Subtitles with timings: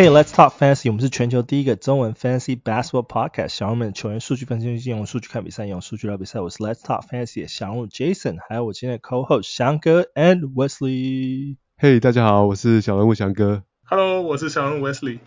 [0.00, 0.88] Hey, let's talk fantasy.
[0.88, 3.48] 我们是全球第一个中文 fantasy basketball podcast。
[3.48, 6.40] 小人们球员数据分析，用数据看比赛，用数据聊比赛。
[6.40, 11.56] 我是 Let's talk fantasy 的小人 Jason，还有我今天的 co-host 翔哥 and Wesley。
[11.78, 13.64] Hey，大家好，我是小人物翔哥。
[13.84, 15.18] Hello，我是小人物 Wesley。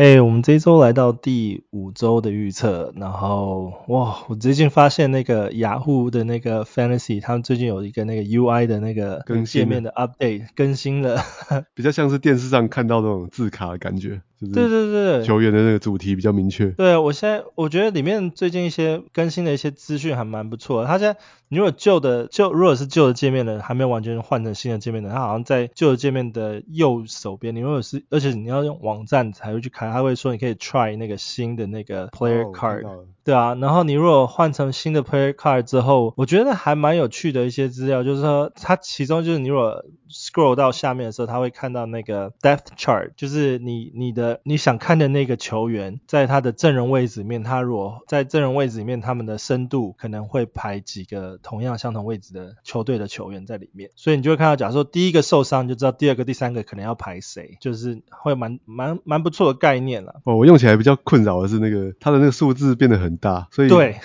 [0.00, 11.20] 嘿，hey, 我们这一周来到第五周的预测，然后哇，我最近发现那个雅虎的那个 Fantasy，他们最近有一个那个 UI 的那个界面的 update 更新了，
[11.74, 14.22] 比较像是电视上看到那种字卡的感觉。
[14.40, 16.66] 对对对，球员的那个主题比较明确。
[16.70, 20.86] 对，我现在我觉得里面最近一些更新的一些资讯还蛮不错的。
[20.86, 27.56] 它现在你如果旧的旧如果是旧的界面的还没有完全换成新的界面的，它好像在旧的界面的右手边。
[27.56, 32.86] 你如果是而且你要用网站才会去开，它会说你可以 try 那个新的那个 player card。
[32.86, 60.22] Oh, 对啊，然后你如果换成新的 player card 之后，我觉得还蛮有趣的一些资料，就是说它其中就是你如果 scroll 到下面的时候，它会看到那个 depth chart，就是你你的你想看的那个球员在他的阵容位置里面，他如果在阵容位置里面，他们的深度可能会排几个同样相同位置的球队的球员在里面，所以你就会看到，假如说第一个受伤，就知道第二个、第三个可能要排谁，就是会蛮蛮蛮不错的概念了。
[60.24, 63.96] 哦，我用起来比较困扰的是那个它的那个数字变得很大，所以对。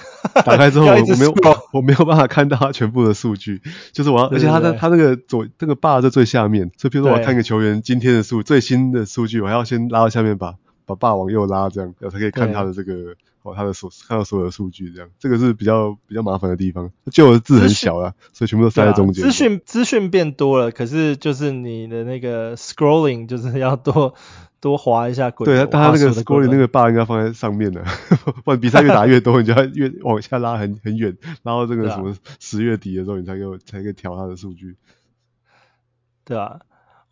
[0.46, 1.34] 打开之后， 我没有
[1.74, 3.62] 我没有办法看到它全部的数据，
[3.92, 16.92] 就是我要，而且它的它那个左这个 bar 在最下面，所以比如说我要看一个球员今天的数最新的数据，我还要先拉到下面把把 bar 往右拉，这样然后才可以看他的这个哦他的所看到所有的数据，这样这个是比较比较麻烦的地方。
[17.12, 19.24] 旧的字很小啊，所以全部都塞在中间。
[19.24, 24.14] 资讯资讯变多了，可是就是你的那个 scrolling 就是要多。
[24.64, 27.84] 多滑一下滚，对，但他那个 scrolling 那个 bar 应该放在上面的，
[28.46, 34.78] 不然比赛越打越多，你就要越往下拉很很远，然后这个什么十月底的时候，你才给我才可以调他的数据。
[36.24, 36.62] 对啊，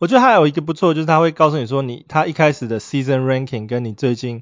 [0.02, 4.42] 我觉得还有一个不错，就是他会告诉你说你，他一开始的 season ranking 跟你最近。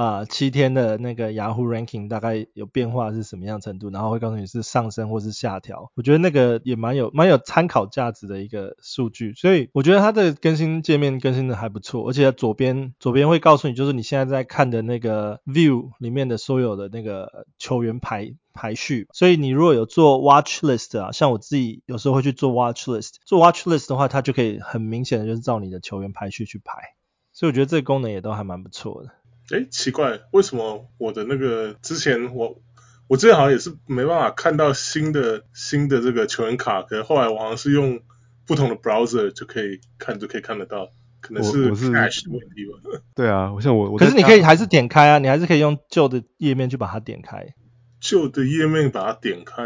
[0.00, 5.92] 啊，七天的那个 Yahoo ranking 大概有变化是什么样程度，然后会告诉你是上升或是下调。
[5.94, 19.06] 我觉得那个也蛮有蛮有参考价值的一个数据，所以我觉得它的更新界面更新的还不错，而且左边左边会告诉你，就是你现在在看的那个 view 里面的所有的那个球员排排序。
[19.12, 26.94] 所以你如果有做 watch list 啊，像我自己有时候会去做 watch list，做 watch list 的话，它就可以很明显的就是照你的球员排序去排。
[27.32, 29.10] 所以我觉得这个功能也都还蛮不错的。
[29.52, 32.60] 哎，奇怪，为什么我的那个之前我
[33.08, 38.00] 我之前好像也是没办法看到新的新的这个球员卡，可是后来我好像是用
[38.46, 40.90] 不同的 browser 就可以看，就可以看得到，
[41.20, 43.00] 可能是 cache 的问题吧。
[43.14, 47.54] 对啊，我像我，我可是你可以还是点开啊，你还是可以用旧的页面去把它点开。
[48.00, 49.62] 旧的页面把它点开。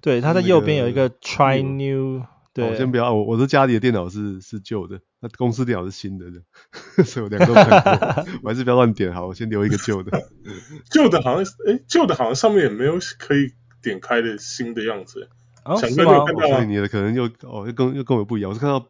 [0.00, 2.22] 对，它在右边有一个 try new。
[2.52, 6.24] 对，我先不要，我我是家里的电脑是是旧的，那公司电脑是新的，
[7.04, 10.22] 所以我两个都看过， 我还是不要乱点好，我先留一个旧的。
[10.90, 15.28] 旧的好像，诶，旧的好像上面也没有可以点开的新的样子。
[15.64, 16.24] 哦，想是吗？
[16.26, 18.86] 所以你的可能又哦又跟又跟我不一样，我是看到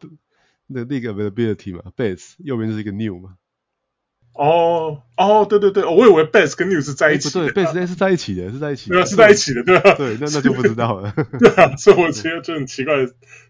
[0.67, 3.35] 那那个 availability 嘛，base 右边就是一个 new 嘛。
[4.33, 9.93] 哦哦，对对对，我以为 base 跟 new 是在一起的，对，base 是在一起的，是在一起的，对，是在一起的，对吧？
[9.95, 11.13] 对，那那就不知道了。
[11.37, 12.93] 对啊，所以我觉得就很奇怪，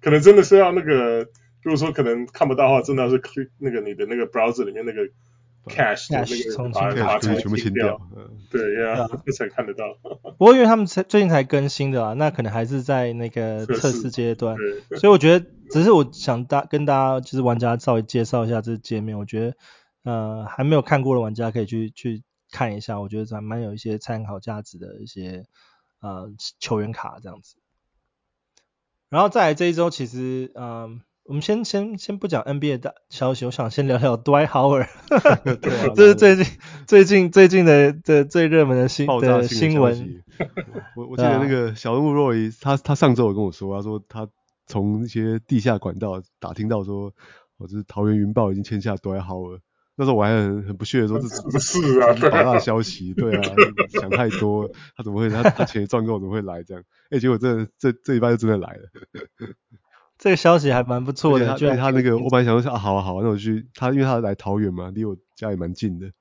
[0.01, 1.27] 可能真的是要那个，
[1.61, 5.01] 如果说可能看不到的话，真的要是 click 那个你的那个 browser 里面那个
[5.65, 7.99] cache 那个把把全部清掉，
[8.49, 9.07] 对呀，
[9.37, 9.85] 才看得到。
[10.37, 14.57] 不过因为他们才最近才更新的啊，那可能还是在那个测试阶段，
[14.97, 19.55] 所以我觉得只是我想大跟大家就是玩家稍微介绍一下这个界面，我觉得。
[20.03, 25.45] 呃，还没有看过的玩家可以去去看一下，我觉得还蛮有一些参考价值的一些
[25.99, 27.57] 呃球员卡这样子。
[29.09, 34.87] 然后再来这一周，其实嗯、呃，我们先先先不讲 NBA 的消息，我想先聊聊 Dwight Howard，
[35.95, 36.45] 这是最近
[36.87, 40.23] 最近最近的的最热门的新的新闻。
[40.97, 44.27] 我我记得那个小人物 Roy，他他上周有跟我说，他说他
[44.65, 47.13] 从一些地下管道打听到说，
[47.57, 49.59] 我这是桃园云豹已经签下 Dwight Howard。
[49.95, 53.43] 那时候我还很很不屑的说，这不 是啊，八大消息，对啊，
[54.01, 56.83] 想太多，他怎么会他他钱赚够怎么会来这样？
[57.11, 58.89] 哎、欸，结果这这这一半就真的来了。
[60.21, 66.11] 这个消息还蛮不错的，他对他那个，我本来想说啊，好啊好啊，那我去他，因为他来桃园嘛，离我家也蛮近的。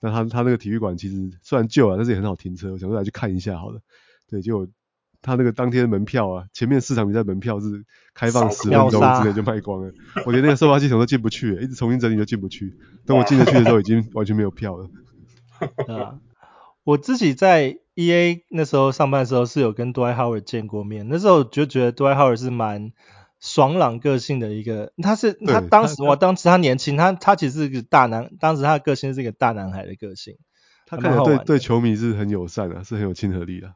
[0.00, 3.80] 那他他那个体育馆其实虽然旧啊，但是也很好停车，我想说来去看一下好了。
[4.28, 4.66] 对，结果。
[5.26, 9.90] 他那个当天的门票啊，前面四场比赛门票是开放十分钟之内就卖光了，
[10.26, 12.74] 我连那个售票系统都进不去，一直重新整理都进不去。
[13.06, 14.90] 等我进得去的时候，已经完全没有票了。
[15.88, 16.20] 啊，
[16.84, 22.92] 我自己在 EA 那时候上班的时候是有跟 Dwight Howard 见过面，那时候就觉得 Dwight Howard 是蛮
[23.44, 30.38] 爽朗个性的一个，他是他当时他我当时他年轻，他他其实是一个大男，当时他的个性是一个大男孩的个性，
[30.86, 31.78] 他看起来对对球。
[31.78, 33.74] 迷是很友善啊，是很有亲和力的。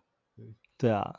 [0.79, 1.17] 对啊，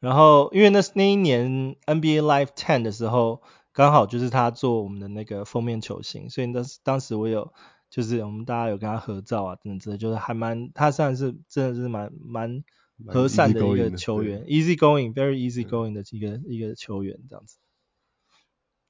[0.00, 3.42] 然后因为那那一年 NBA Live Ten 的时候，
[3.72, 7.52] 刚好就是他做我们的那个封面球星，所以当时当时我有
[7.90, 12.64] 就是我们大家有跟他合照啊等等之类，就是还蛮他算是真的是蛮蛮
[13.06, 17.58] 和善的一个球员，easy going，very easy going 的一个、嗯、一个球员这样子，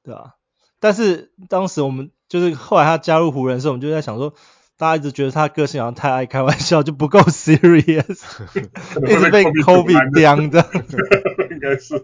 [0.04, 0.34] 对啊，
[0.78, 4.34] 但是当时我们就是后来他加入湖人的时候，我们就在想说。
[4.76, 8.24] 大家一直觉得他个性好像太爱开玩笑，就不够 serious，
[8.56, 10.66] 一直被 Kobe 刁的，
[11.48, 12.02] 应该是，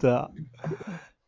[0.00, 0.28] 对啊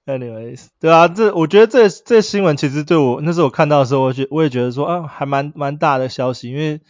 [0.05, 6.81] ，anyways，对啊，这我觉得这这新闻其实对我那时候我看到的时候，我觉我也觉得说啊，还蛮蛮大的消息，因为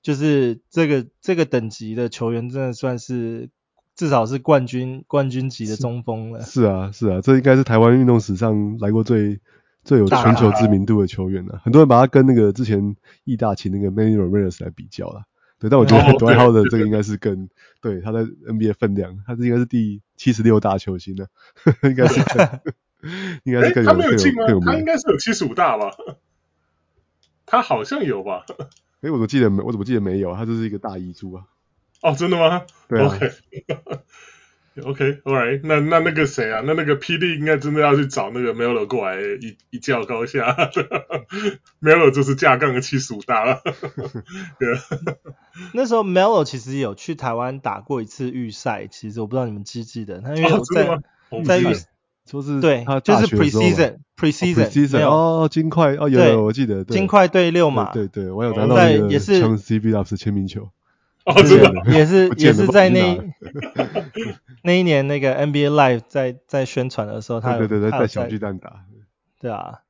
[0.00, 3.50] 就是这个这个等级的球员真的算是
[3.94, 6.42] 至少是冠军冠军级的中锋了。
[6.42, 9.40] 是，是啊是啊，这应该是台湾运动史上来过最。
[9.84, 12.94] 最有全球知名度的球员了，很多人把他跟那个之前
[13.24, 15.24] 义大秦那个 Manny Ramirez 来比较了，
[15.58, 17.48] 对，但我觉得 Dwight Howard 这个应该是更
[17.80, 21.26] 对他在 NBA 分量，他是应该是第七十六大球星的，
[21.82, 22.20] 应该是
[23.42, 24.46] 应该是更有、欸、他没有进吗？
[24.72, 25.90] 他应该是有七十五大吧？
[27.44, 28.44] 他好像有吧？
[29.00, 29.64] 哎、欸，我怎么记得没？
[29.64, 30.32] 我怎么记得没有？
[30.36, 31.42] 他就是一个大遗珠啊！
[32.02, 32.62] 哦，真的吗？
[32.88, 33.08] 对啊。
[33.08, 33.32] Okay.
[34.82, 36.62] OK，Alright，、 okay, 那那那个谁啊？
[36.64, 40.56] 那那个 PD 应该真的要去找那个 Melo 过来一一较高下。
[41.82, 43.60] Melo 就是架杠的七十五大了。
[44.58, 44.74] 对
[45.74, 51.66] 那时候 Melo 其实有去台湾打过一次预赛，其实我不知道你们记不记得，他因为我在、哦、在预
[52.24, 60.70] 就是对，就是 Preseason，Preseason 哦，金块哦，有有我记得，金块对六嘛，对对，我有拿到那个 Steve Nash 签名球。
[61.26, 63.18] 哦，真的也是也是在那
[64.64, 68.84] 那一年那个 NBA Live 在在宣传的时候，他有对对对在在小巨蛋打，
[69.40, 69.80] 对啊，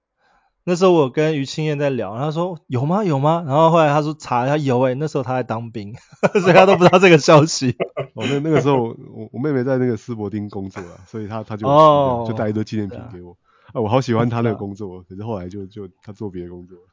[0.65, 3.45] 那时候我跟于清燕在聊，他说有吗有吗？
[3.47, 5.95] 然后后来他说查一下有诶、欸，那时候他在当兵，
[6.43, 7.77] 所以他都不知道这个消息。
[8.15, 8.83] 哦，那那个时候
[9.15, 13.37] 我我妹妹在那个斯伯丁工作啊，所以她她就哦就带一堆纪念品给我
[13.73, 16.77] 啊，啊，我好喜欢他那个工作，可是后来就就他做别的工作。
[16.79, 16.92] 反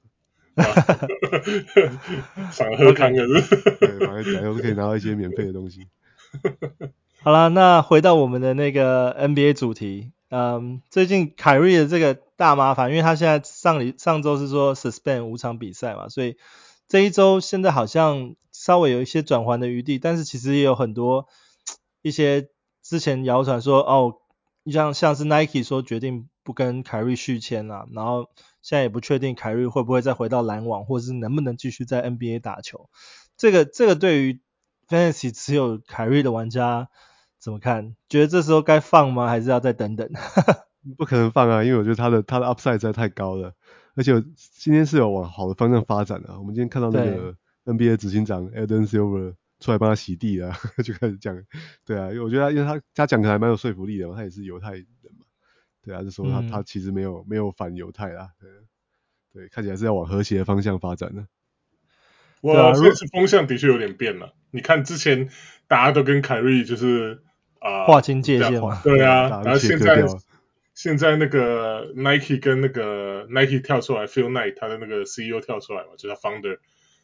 [2.60, 5.88] 而喝康可是，对，反正假如是可以拿到一些免费的东西。
[7.22, 16.38] 好了，那回到我们的那个 NBA 主题，嗯，最近凯瑞的这个大麻烦，因为他现在上礼上周是说 suspend 五场比赛嘛，所以
[16.88, 21.28] 这一周现在好像稍微有一些转圜的余地，但是其实也有很多
[22.02, 22.50] 一些
[22.84, 24.16] 之前谣传说哦，
[24.72, 28.30] 像像是 Nike 说决定不跟凯瑞续签了，然后。
[28.62, 32.90] 现在也不确定凯瑞会不会再回到篮网，或者是能不能继续在 NBA 打球。
[33.38, 34.42] 这个这个对于
[34.88, 36.90] Fantasy 持有凯瑞的玩家
[37.40, 37.96] 怎么看？
[38.10, 39.28] 觉得这时候该放吗？
[39.28, 40.10] 还是要再等等？
[40.98, 43.54] 不可能放啊，因为我觉得他的他的 upside 实在太高了，
[43.96, 44.14] 而且
[44.58, 46.38] 今天是有往好的方向发展的。
[46.40, 47.36] 我们今天看到那个
[47.66, 50.54] NBA 执行长 aden Silver 出来帮他洗地了，
[50.84, 51.36] 就开始讲。
[51.86, 54.86] 对啊，因为我觉得他因为他他讲的还蛮有说服力的嘛，他也是犹太。
[55.82, 58.50] 对啊，就说他、嗯、他其实没有没有反犹太啦，对，
[59.34, 61.28] 对，看起来是要往和谐的方向发展的。
[62.42, 64.34] 哇，这次风向的确有点变了。
[64.52, 65.30] 你看之前
[65.68, 67.22] 大家都跟凯瑞就是
[67.60, 70.06] 啊划清界限嘛，对啊，然后现在
[70.74, 76.60] 现在那个 Nike 跟那个 Nike 跳出来，Phil Knight 他的那个 CEO 跳出来嘛，就是他 Founder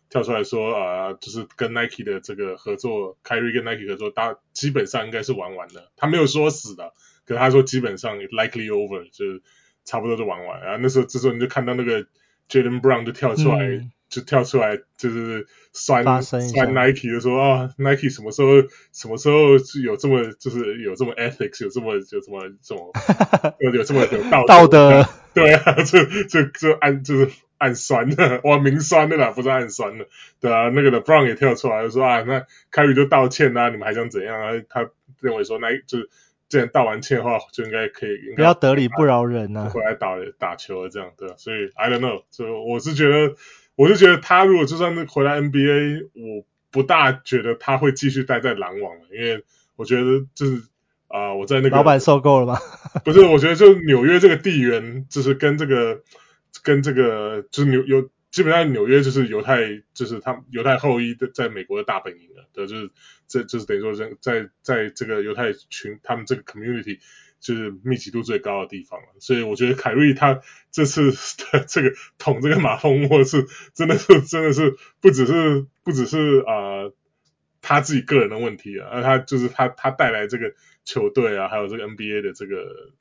[0.10, 6.94] 跳出来说啊，就是跟 Nike 的这个合作，凯瑞跟 Nike 合作，大基本上应该是玩完了，他没有说死的。
[7.26, 9.42] 可是他说基本上 likely over 就是
[9.84, 12.06] 差不多就玩完，然后那时候这时候你就看到那个
[12.50, 18.62] Jaylen Brown 就跳出来，嗯、就跳出来就是酸酸 Nike 就说啊 Nike 什么时候
[18.94, 22.92] 什么时候是有这么就是有这么 ethics 有这么有这么这么
[23.60, 30.08] 有有这么有道德道德对啊， 就就就暗就是暗酸的哇明酸的啦，不是暗酸的，
[30.40, 34.52] 对啊，那个的 Brown 也跳出来就说啊那凯瑞就道歉啊，你们还想怎样啊？
[34.70, 34.90] 他
[35.20, 36.10] 认为说那就是。
[36.48, 43.36] 既然道完歉的话，就应该可以，不要得理不饶人呐、啊，回来打打球了这样，对，所以 I don't know，就我是觉得，
[43.76, 49.44] 我是觉得他如果就算是回来 NBA，我不大觉得他会继续待在篮网了，因为
[49.76, 50.58] 我觉得就是
[51.08, 52.60] 啊、呃，我在那个老板受够了吧？
[53.04, 56.02] 不是，我觉得就纽约这个地缘，就是跟这个
[56.64, 58.10] 跟这个就是纽有。
[58.36, 62.92] 基本上纽约就是犹太，就是他犹太后裔的在美国的大本营了，对，就是
[63.30, 67.00] 这就是等于说在在在这个犹太群他们这个 community
[67.40, 71.14] 就是密集度最高的地方了，所以我觉得凯瑞他这次
[71.54, 76.92] 的这个捅这个马蜂窝是真的是真的是不只是不只是啊、
[77.62, 82.92] 他自己个人的问题啊，而他就是他他带来这个球队啊，还有这个 NBA 的这个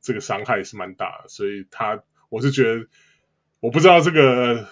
[0.00, 2.88] 这个伤害是蛮大，所以他我是觉得
[3.62, 4.66] 我不知道这个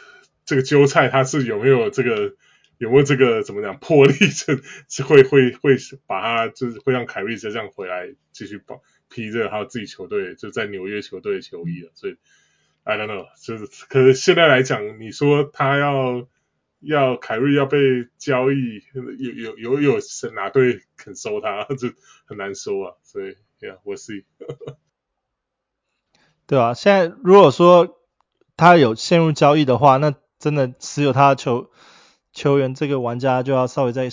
[0.45, 2.35] 这个韭菜他是有没有这个
[2.77, 12.17] 有没有这个怎么讲魄力， 这是会会会把他就是会让凯瑞就这样回来继续帮披着他自己球队就在纽约球队的球衣了，所以
[12.83, 16.29] I don't know，就是可是现在来讲，你说他要。
[16.83, 21.91] 要凯瑞要被交易，有有有有是哪队肯收他， 就
[22.25, 22.97] 很难说啊。
[23.03, 24.25] 所以，Yeah，我 see。
[26.49, 28.00] 对啊，现在如果说
[28.61, 31.71] 他有陷入交易的话，那真的持有他的球
[32.33, 34.09] 球员这个玩家就要稍微再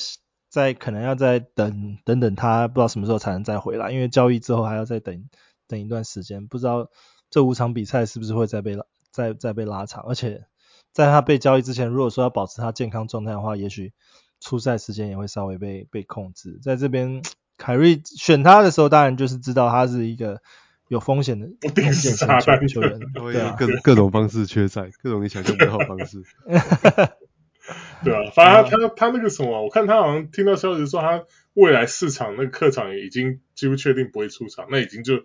[0.49, 5.29] 再可能要再等等等他，不知道什么时候才能再回来，因为交易之后还要再等
[5.67, 6.87] 等一段时间，不知道
[7.29, 10.45] 这五场比赛是不是会再被拉再再被拉长，而且。
[10.93, 13.93] 在他被交易之前，如果说要保持他健康状态的话，也许
[14.39, 16.59] 出赛时间也会稍微被被控制。
[16.63, 17.21] 在这边，
[17.55, 20.41] 凯瑞选他的时候，当然就是知道他是一个
[20.87, 26.23] 有风险的不定时炸弹球员，对啊，各各种方式缺赛，各种你想象不到的方式。
[28.03, 35.19] 对啊，反正他他他那个什么，我看他好像听到消息说，他未来四场那个客场已经几乎确定不会出场，那已经就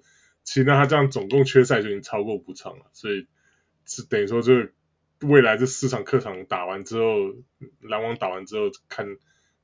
[0.44, 3.26] 其实那他这样总共缺赛就已经超过五场了，所以
[3.86, 4.52] 是等于说就。
[5.24, 7.04] 未来这四场客场打完之后，
[7.80, 9.06] 篮网打完之后，看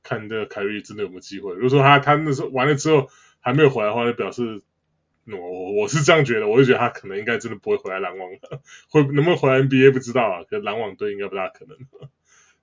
[0.03, 1.53] 看这个凯瑞真的有没有机会。
[1.53, 3.09] 如果说他他那时候完了之后
[3.41, 4.63] 还没有回来的话，就表示
[5.37, 10.43] 我我我是这样觉得，我就觉得他可能应该真的不会回来篮网了，会能不能回来 NBA 不知道啊。
[10.43, 11.87] 可篮网队应该不大可能，因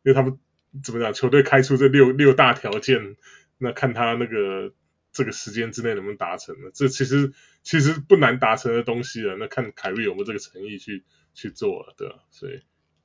[0.04, 0.38] 为他们
[0.82, 3.16] 怎么讲，球队开出这六六大条件，
[3.58, 4.72] 那看他那个
[5.12, 6.70] 这个时间之内能不能达成呢？
[6.74, 7.32] 这其实
[7.62, 11.04] 其实不难达成的东西了，那看凯瑞有没有这个诚意去
[11.34, 12.16] 去做了，对吧？
[12.30, 12.60] 所以。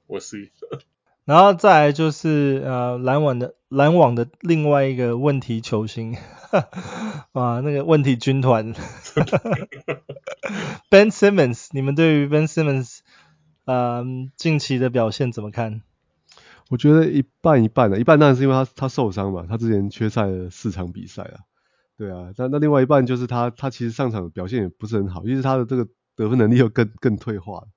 [0.08, 0.52] 我是，
[1.26, 6.18] 然后再来就是呃篮网的篮网的另外一个问题球星，
[7.32, 8.74] 啊，那个问题军团，
[10.90, 13.00] Ben Simmons，你们对于 Ben Simmons
[13.66, 14.04] 呃
[14.36, 15.82] 近期的表现怎么看？
[16.70, 21.44] 我觉得一半一半的，一半当然是因为他他受伤嘛，他之前缺赛了四场比赛啊，
[21.98, 27.68] 对啊，那那另外一半就是他他其实上场表现也不是很好，因为他的这个得分能力又更更退化了。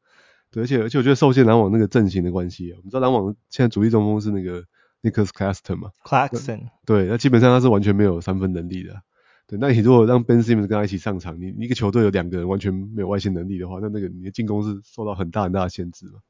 [0.54, 4.62] 对，而且而且我觉得受限篮网那个阵型的关系啊，我们知道篮网现在主力中锋是那个
[5.02, 9.02] Nicholas Claxton 嘛，Claxton，对，那基本上他是完全没有三分能力的。
[9.48, 16.20] 对，那你如果让 Ben Simmons 跟他一起上场，你一个球队有两个人完全没有外线能力的话，那那个你的进攻是受到很大很大的限制嘛。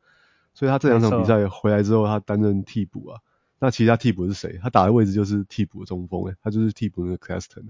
[0.54, 3.21] 所以他这两场比赛回来之后，他担任替补啊。
[3.61, 4.59] 那其他替补是谁？
[4.62, 7.66] 他打的位置就是替补中锋，诶，他就是替补那个 Claxton。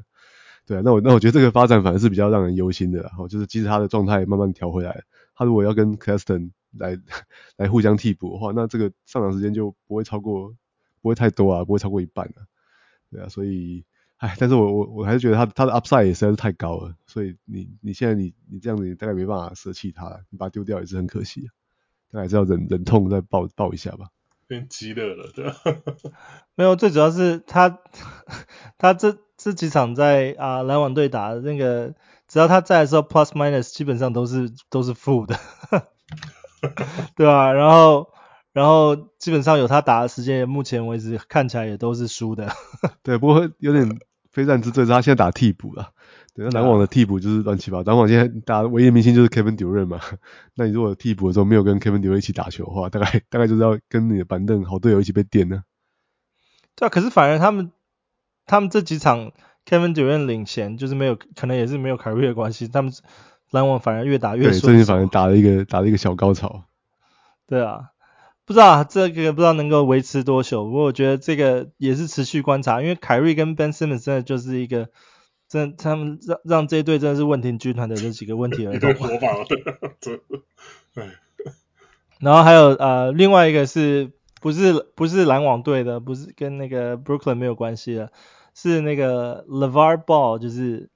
[0.66, 6.98] 对啊，那我那我觉得这个发展反而是比较让人忧心的，然后就是即使他的状态慢慢调回来，他如果要跟 Claxton 来
[7.56, 10.54] 来互相替补的话，那这个上场时间就不会超过，
[11.00, 12.46] 不会太多啊，不会超过一半啊。
[13.10, 13.84] 对啊，所以，
[14.16, 21.48] 唉，但是我我我还是觉得他他的 upside 也实在是太高了，所以你你现在你你这样子你大概没办法舍弃他，你把他丢掉也是很可惜，
[22.10, 24.08] 大概还是要忍忍痛再抱抱一下吧。
[24.46, 25.54] 变激烈了，对吧？
[26.54, 27.78] 没有，最主要是他
[28.76, 31.94] 他这这几场在啊篮网队打的那个，
[32.34, 35.38] 只要他在的时候，plus minus 基本上都是都是负的。
[37.14, 38.08] 对啊，然后
[38.52, 42.50] 然后基本上有他打的时间，目前为止看起来也都是输的。
[43.04, 44.00] 对，不过有点
[44.32, 45.92] 非战之罪，他现在打替补了。
[46.34, 47.92] 对，篮网的替补就是乱七八糟。
[47.92, 50.00] 篮网现在打的唯一明星就是 Kevin Durant 嘛。
[50.56, 55.62] 那你如果替补的时候没有跟 Kevin Durant 一起打球的话，大概大概就是要跟你的板凳好队友一起被垫呢。
[56.74, 57.70] 对啊，可是反而他们
[58.44, 59.30] 他们这几场
[59.66, 62.92] Kevin Durant 领衔，就是没有可能也是没有凯瑞的关系，他们。
[63.50, 66.64] 篮网反而越打越顺，最近反而打了一个打了一个小高潮。
[67.46, 67.90] 对啊，
[68.44, 74.88] 不知道这个不知道能够维持多久，不过我觉得这个也是持续观察，因为凯瑞跟 Ben Simmons 真的就是一个，
[75.48, 78.90] 真他们让让这一队真的是问题军团的这几个问题儿童。
[82.18, 88.10] 然后还有呃另外一个是不是不是篮网队的，不是跟那个 Brooklyn 没有关系的，
[88.54, 90.88] 是那个 LeVar Ball 就是。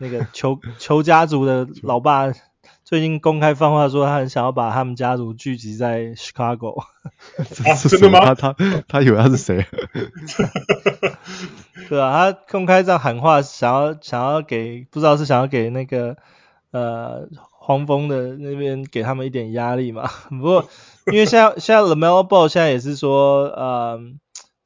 [0.00, 2.32] 那个球 球家族的老爸
[2.84, 6.78] 最近公开放话说，他很想要把他们家族聚集在 Chicago。
[7.66, 8.32] 啊， 真的吗？
[8.32, 8.54] 他他
[8.86, 9.66] 他以为他是谁？
[11.88, 16.16] 对啊，他公开这样喊话，想要想要给不知道是想要给那个
[16.70, 20.08] 呃黄蜂的那边给他们一点压力嘛。
[20.30, 20.68] 不过
[21.06, 23.98] 因为现在现在 LeMelo Ball 现在也是说，呃，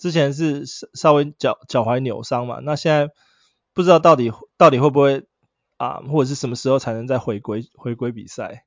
[0.02, 3.10] 之前是稍微脚脚踝扭伤嘛，那现在。
[3.74, 5.24] 不知道到底到底会不会
[5.78, 8.66] 啊，或者是什么时候才能再回归回归比赛？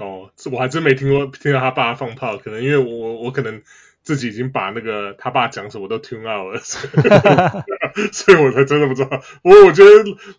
[0.00, 3.62] 哦，这我还真没听过听到他爸放炮，可能因为我我可能
[4.02, 6.58] 自己已经把那个他爸讲什么都 tune out 了，
[8.10, 9.22] 所以我才真的不知道。
[9.44, 9.90] 不过我觉得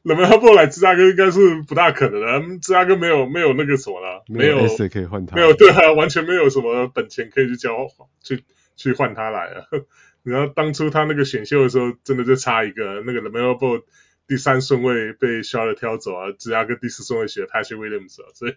[0.04, 7.88] 冷门他不来芝加哥应该是不大可能的，芝加哥没有没有那个什么了，没有 S 可以换他，没有对啊，完全没有什么本钱可以去交
[8.22, 8.44] 去
[8.76, 9.68] 去换他来了。
[10.24, 13.84] 然后当初他那个选秀的时候，真的就差一个，那个 LaMelo Ball
[14.28, 18.56] 第三顺位被 Charlotte 挑走啊，芝加哥第四顺位选 Patrick Williams 啊，所以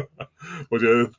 [0.68, 1.10] 我觉得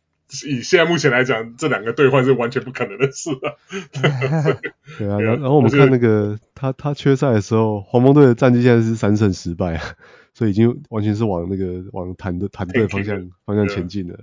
[0.48, 3.58] 以现在目前来讲，这两个兑换是完全不可能的事啊。
[5.00, 9.84] 对啊，然后然后我们看那个他他缺赛的时候，黄蜂队的战绩现在是三胜十败啊，
[10.36, 14.16] 所以已经完全是往那个往团队团队方向方向前进了。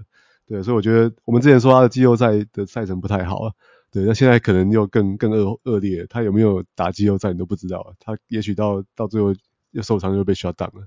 [0.47, 3.53] 对，所以我觉得我们之前说他的季后赛的赛程不太好啊。
[3.99, 9.35] 对，那现在可能又更更恶恶劣，他有没有打季后赛你都不知道，他也许到到最后
[9.73, 10.87] 又受伤又被 shut down 了。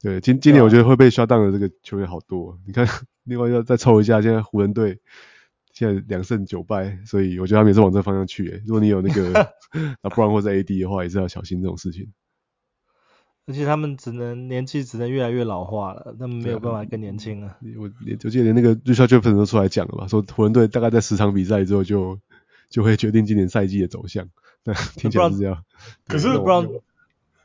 [0.00, 2.86] 对，今今年我觉得会被 shut down 的这个球员好多，你看，
[3.24, 5.00] 另外要再抽一下，现在湖人队
[5.72, 8.48] 现在两胜九败，所以我觉得他们也是往这个方向去。
[8.48, 9.32] 诶，如果你有那个
[10.02, 12.12] LeBron 或者 AD 的话，也是要小心这种事情。
[13.46, 17.56] 而且他们只能年纪只能越来越老化了，他们没有办法更年轻了。
[17.78, 17.90] 我
[18.24, 22.18] 我记得连那个 Richard Jefferson 都出来讲了嘛，说湖人队大概在十场比赛之后就
[22.68, 24.28] 就会决定今年赛季的走向。
[24.64, 25.64] 那，听起来是这样。
[26.08, 26.80] 可是不知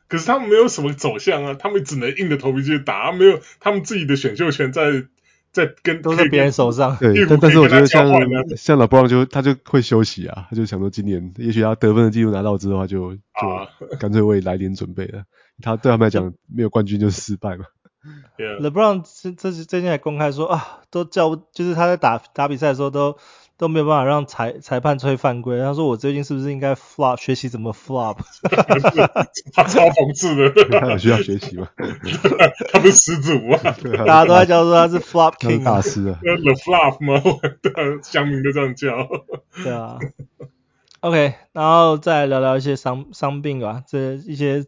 [0.08, 5.06] 可是他们没有什么走向啊，他们只能硬着头皮去打，没有他们自己的选秀权在。
[5.52, 8.08] 在跟都在别人手上，对，但但是我觉得像
[8.56, 13.20] 像 LeBron 就他就会休息啊，他就想说今年也许他得分的记录拿到之后，他就就
[14.00, 15.24] 干脆为来年准备了。
[15.60, 17.66] 他对他们来讲，没有冠军就是失败嘛。
[18.60, 23.16] LeBron 这这最近还公开说啊，都叫就是他在打打比赛的时候都
[23.56, 25.60] 都没有办法让裁裁判吹犯规。
[25.60, 28.16] 他说我最近是不是应该 flop 学习怎么 flop？
[29.54, 31.68] 他超讽刺的，他有需要学习吗？
[32.72, 33.58] 他不是始祖啊，
[34.04, 37.22] 大家都在叫说他是 flop king 大师啊，the flop 吗？
[37.62, 39.08] 对，乡民都这样叫。
[39.62, 39.98] 对啊。
[41.00, 44.64] OK，然后再聊聊一些伤伤病吧，这一些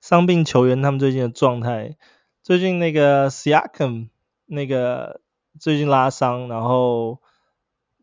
[0.00, 1.96] 伤病球员他们最近的状态。
[2.42, 4.08] 最近那个 Siakam
[4.46, 5.20] 那个
[5.60, 7.21] 最近拉伤，然后。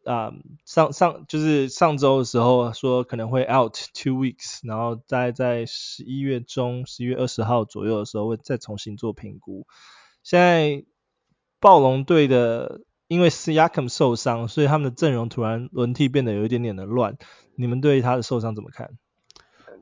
[0.06, 0.36] 啊、um，
[0.66, 9.68] 上上就是上周的时候说可能会 out two weeks，然后在在十一月中十一月二十号左右的时候会再重新做评估。
[10.24, 10.84] 现在
[11.60, 17.18] 暴龙队的因为 Siakam 受伤，所以他们的阵容突然轮替变得有一点点的乱。
[17.56, 18.92] 你们对他的受伤怎么看？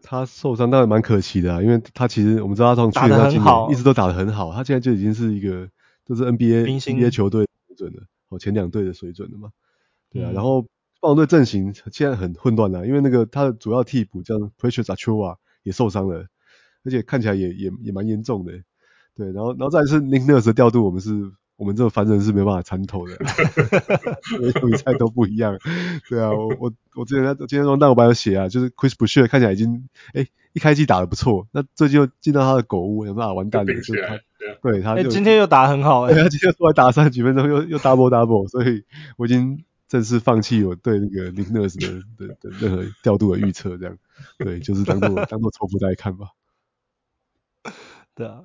[0.01, 5.69] 他受伤当然蛮可惜的啊，因为他其实我们知道他从去年到今年一直都打得很好，他现在就已经是一个
[6.05, 9.49] 就是 NBA NBA 球队水准的哦，前两队的水准的嘛。
[10.11, 10.63] 对啊，然后
[10.99, 16.25] 暴龙队阵型现在很混乱了，因为那个他的主要替补叫 Precious Achiuwa 也受伤了，
[16.83, 18.53] 而且看起来也也也蛮严重的。
[19.15, 21.11] 对，然后然后再来是 Nick Nurse 的调度，我们是
[21.55, 23.17] 我们这个凡人是没办法参透的，
[24.39, 25.57] 每场比赛都不一样。
[26.09, 34.19] 对啊，我我我之前在今天说那我还有写啊，就是 Chris Boucher 看起来已经哎一开季打得不错，那最近又进到他的狗屋，想说啊完蛋了，就他
[34.61, 38.83] 对他就今天又打得很好哎，他今天出来打三十几分钟又又 double double，所以
[39.17, 39.63] 我已经。
[39.87, 43.97] 正式放弃我对那个 Nick Nurse 的的的任何调度的预测，这样，
[44.37, 46.31] 对，就是当做当做错误再看吧。
[48.13, 48.43] 对啊，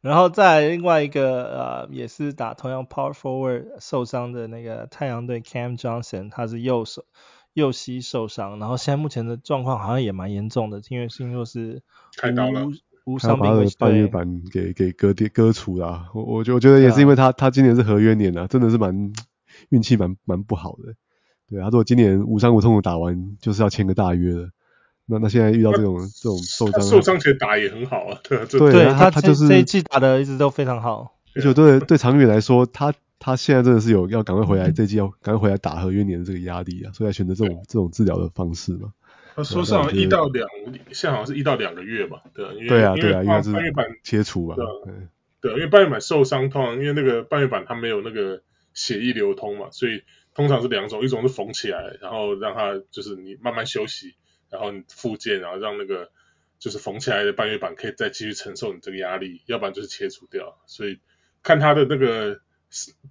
[0.00, 7.04] 然后再另外一个呃，也是打同样 Power Forward 受伤的那个太阳队 Cam Johnson，他是右手
[7.52, 11.82] 右膝受伤，然后现在目前的状况好像也蛮严重的，因为是因为是
[12.16, 12.66] 开刀了，
[13.04, 19.12] 无伤病危，半月板给给割掉割除了，我我我觉得也是因为他、啊、他今年是合约年啊，真的是蛮。
[19.68, 20.94] 运气蛮蛮不好的，
[21.48, 24.50] 对，他说今年五伤五痛的打完，就是要签个大约了。
[25.08, 31.16] 那那现在遇到这种这种受伤，受伤其实打也很好啊，对啊，对，对他他就是这一季打的一直都非常好。
[31.36, 38.92] 而且对对长远来说，他他现在真的是有要赶快回来，这一季要赶快回来打合约年的这个压力啊，所以才选择这种这种治疗的方式嘛。
[39.36, 40.48] 他说上一到两，
[40.90, 44.92] 现在好像是一到两个月吧，对啊，因为对啊对啊，应该是半月板切除啊，对，
[45.40, 48.42] 对，因为半月板受伤，通常因为那个半月板它没有那个。
[48.76, 54.14] 血液流通嘛，所以通常是两种，一种是缝起来，然后让它就是你慢慢休息，
[54.50, 56.10] 然后你复健，然后让那个
[56.58, 60.58] 就是缝起来的半月板可以再继续承受你这个压力，要不然就是切除掉。
[60.66, 61.00] 所以
[61.42, 62.38] 看它的那个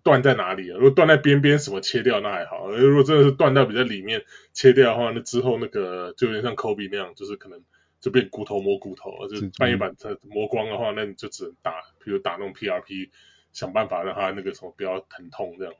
[0.03, 4.23] 断在哪里啊，如果断在边边什么切掉那还好，如果真的是断到比较里面
[4.53, 7.63] 切掉的话，那之后那个就有点像 Kobe 那样，就是可能
[7.99, 13.09] 就变骨头磨骨头，就是半月板它磨光的话，那你就只能打，比如打那种 PRP。
[13.55, 15.73] 想办法让他那个什么不要疼痛这样。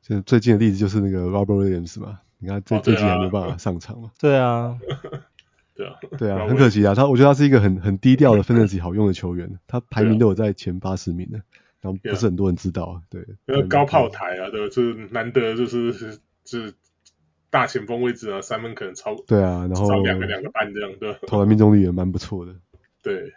[0.00, 4.10] 现在最近的例子就是那个 Robert Williams 嘛，你看这这季还没办法上场嘛。
[4.18, 4.78] 对啊，
[5.74, 6.94] 对啊，对啊，很可惜啊。
[6.94, 11.42] 他我觉得他是一个很很低调的 fantasy 好用的球员，他排名都有在前八十名的，
[11.82, 13.02] 然后不是很多人知道啊。
[13.10, 16.72] 对，因为高炮台啊，对，就是难得就是就是
[17.50, 22.54] 大前锋位置啊，三分可能超对啊，然后两个两个半这样对，投篮命中率也蛮不错的。
[23.02, 23.32] 对，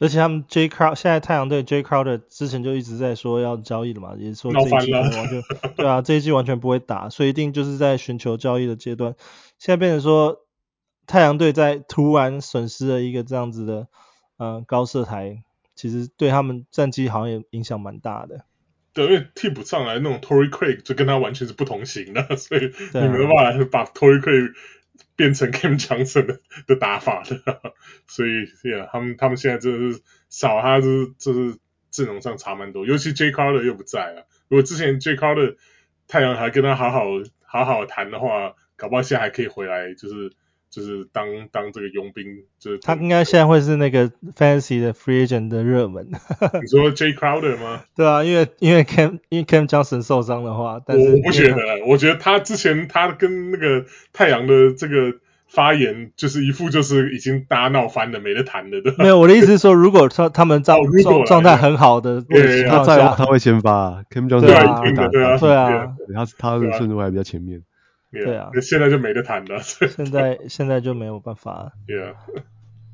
[0.00, 5.42] 而且他们 J Crowder 现在太阳队 J Crowder 之前就一直在说要交易了嘛，也是说这一季完全
[5.76, 9.14] 对啊，这一季完全不会打，所以一定就是在寻求交易的阶段。
[9.58, 10.40] 现在变成说
[11.06, 13.88] 太阳队在突然损失了一个这样子的
[14.38, 15.42] 嗯、呃、高射台，
[15.76, 18.44] 其实对他们战绩好像也影响蛮大的。
[18.92, 24.52] 对，因为替补上来那种 Torrey Craig 就跟他完全是不同型的，所以你没有办法把 Torrey Craig
[25.16, 27.40] 变成 Cam Johnson 的的打法的，
[28.06, 31.58] 所以呀，yeah, 他们他们现在真的是少他，就是就是
[31.90, 33.30] 阵容上差蛮多，尤其 J.
[33.30, 34.26] Carter 又不在了。
[34.48, 35.16] 如果之前 J.
[35.16, 35.56] Carter
[36.08, 37.04] 太阳还跟他好好
[37.42, 40.32] 好好谈的话，搞不好现在还可以回来，就是。
[40.74, 42.24] 就是当当这个佣兵，
[42.58, 46.04] 就是他应该现在会是那个 fancy 的 free agent 的热门。
[46.08, 47.82] 你说 Jay Crowder 吗？
[47.94, 51.56] 对啊，因为因为 Cam 因为 Cam Johnson 受伤的话，但是我不觉得，
[51.86, 55.12] 我觉得他之前他跟那个太阳的这个
[55.46, 58.80] 发言，就是一副就是已经大家闹翻了，没得谈的。
[58.80, 59.04] 对吧？
[59.04, 67.62] 没有，我的意思是说，如果他他们状状状态很好的，对他在他会先发，Cam Johnson 对啊，对啊，对啊，他他的顺位还比较前面。
[68.14, 69.60] 对啊，现在就没得谈了。
[69.62, 71.72] 现在现在就没有办法了。
[71.86, 72.14] Yeah.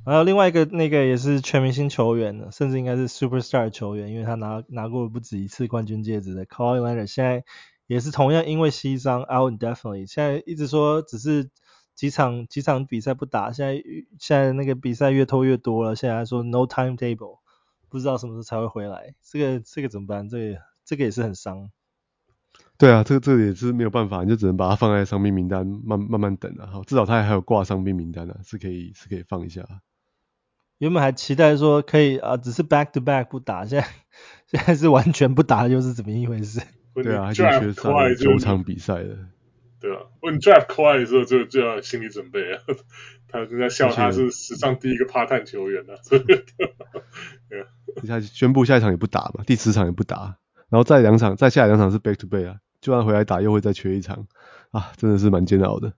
[0.07, 7.45] 还有另外一个那个也是全明星球员，甚至应该是 superstar 球员，因为他拿拿过不止一次冠军戒指的 Leonard，现在
[7.87, 10.11] 也是同样因为膝伤 out indefinitely。
[10.11, 11.51] 现在一直说只是
[11.95, 13.75] 几场几场比赛不打，现在
[14.19, 17.39] 现在那个比赛越拖越多了，现在还说 no timetable，
[17.91, 19.15] 不知道什么时候才会回来。
[19.23, 20.29] 这个这个怎么办？
[20.29, 21.71] 这个这个也是很伤。
[22.81, 26.67] 对啊，这个这个也是没有办法，你就只能把它放在伤病名单，慢慢慢等啊。
[26.73, 29.67] 好，至少他还有挂伤病名单的，啊，是可以是可以放一下。
[30.79, 33.87] 原本还期待说可以啊，只是 back to back 不打，现在
[34.47, 36.63] 现在是完全不打，又是怎么一回事？
[36.95, 39.19] 对啊，还是缺少九场比赛的。
[39.79, 42.63] 对啊，问 draft Kawhi 的时候就就要心理准备啊，
[43.29, 45.93] 他人家笑他是史上第一个 part time 球员啊。
[46.09, 47.67] 对啊，
[48.09, 50.39] 他宣布下一场也不打嘛，第十场也不打，
[50.71, 52.57] 然后再两场，再下来两场是 back to back 啊。
[52.81, 54.27] 就算回来打，又会再缺一场
[54.71, 55.93] 啊，真的是蛮煎熬的。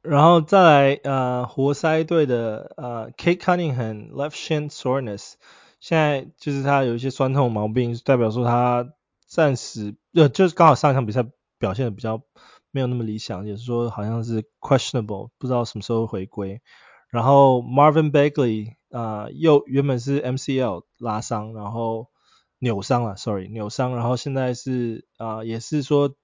[0.00, 5.34] 然后再来呃，活塞队的呃，Kate Cunningham left shin soreness，
[5.80, 8.88] 现在就是他有一些酸痛毛病，代表说他
[9.26, 11.26] 暂时呃，就是刚好上一场比赛
[11.58, 12.22] 表现的比较
[12.70, 16.62] 没有那么理想，也是说好像是 questionable，不知道什么时候回归。
[17.10, 22.06] 然后 Marvin Bagley 啊、又原本是 MCL 拉伤，然后。
[22.58, 26.16] 扭伤了，sorry，扭伤，然后现在是啊、也是说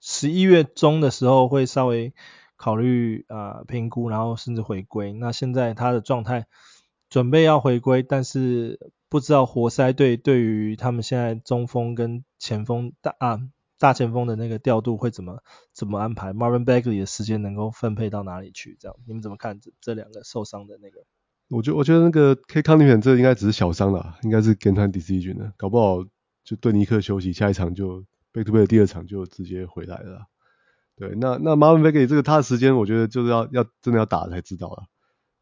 [0.00, 2.14] 十一月中的时候会稍微
[2.56, 5.12] 考虑啊、评估，然后甚至回归。
[5.12, 6.46] 那现在他的状态
[7.10, 13.40] 准备要回归，但是不知道活塞队对于他们现在中锋跟前锋大啊
[13.78, 18.76] 大前锋的那个调度会怎么怎么安排？Marvin Bagley 的时间能够分配到哪里去？
[18.80, 21.04] 这样你们怎么看这这两个受伤的那个？
[21.48, 26.04] 我觉得我觉得那个 Cade Cunningham 这应该只是小伤啦，应该是 game time decision 的，搞不好
[26.44, 30.26] 就顿尼克休息，下一场就 back to back 第二场就直接回来了。
[30.94, 34.84] 对，那那 Marvin Bagley 这个他的时间，我觉得就是要要真的要打才知道了。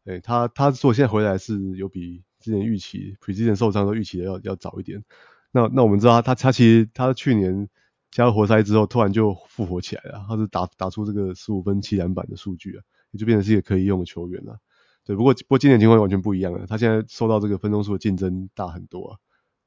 [0.05, 5.03] 对，他他说现在回来是有比之前预期 preseason 受伤都预期的要要早一点。
[5.51, 7.67] 那那我们知道他他他其实他去年
[8.11, 14.59] 加入活塞之后，突然就复活起来了，他是打打出这个十五分七篮板的数据啊，也就变成是一个可以用的球员了。
[15.07, 19.17] 对，不过不过今年情况完全不一样了，他现在受到这个分钟数的竞争大很多啊。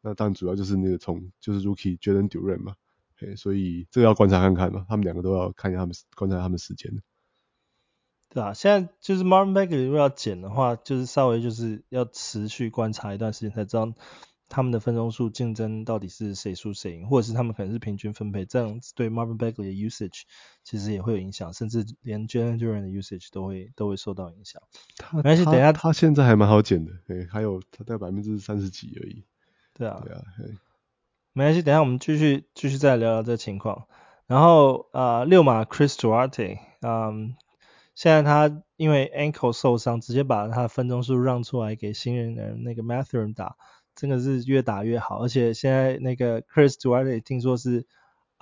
[0.02, 2.74] 那当然主要就是那个从就是 Rookie Jaden Duren 嘛，
[3.16, 7.02] 嘿，所以这个要观察看看嘛，他们两个都要看一下他们观察他们时间。
[8.28, 13.94] 对啊，现在就是 Marvin Bagley 如果要减的话，就是稍微就是要持续观察一段时间才知道。
[14.50, 20.22] 他们的分钟数竞争到底是谁输谁赢，或者是他们可能是平均分配，这样子对 Marvin Bagley 的 usage
[20.64, 24.60] 其实也会有影响，甚至连 Jalen Duren 的 usage 都会都会受到影响。
[24.96, 29.24] 他没关系，等一下他现在还蛮好减的，诶，还有他在百分之三十几而已。
[29.72, 30.20] 对啊，对啊，
[31.32, 33.86] 没关系，等一下我们继续继续再聊聊这个情况。
[34.26, 37.36] 然后啊、呃，六马 Chris Duarte，嗯，
[37.94, 43.56] 现在他因为 ankle 受伤，直接把他的分钟数让出来给新人的那个 Mathurin 打。
[43.96, 47.86] 真的是越打越好，而且现在那个 Chris Duarte 听说是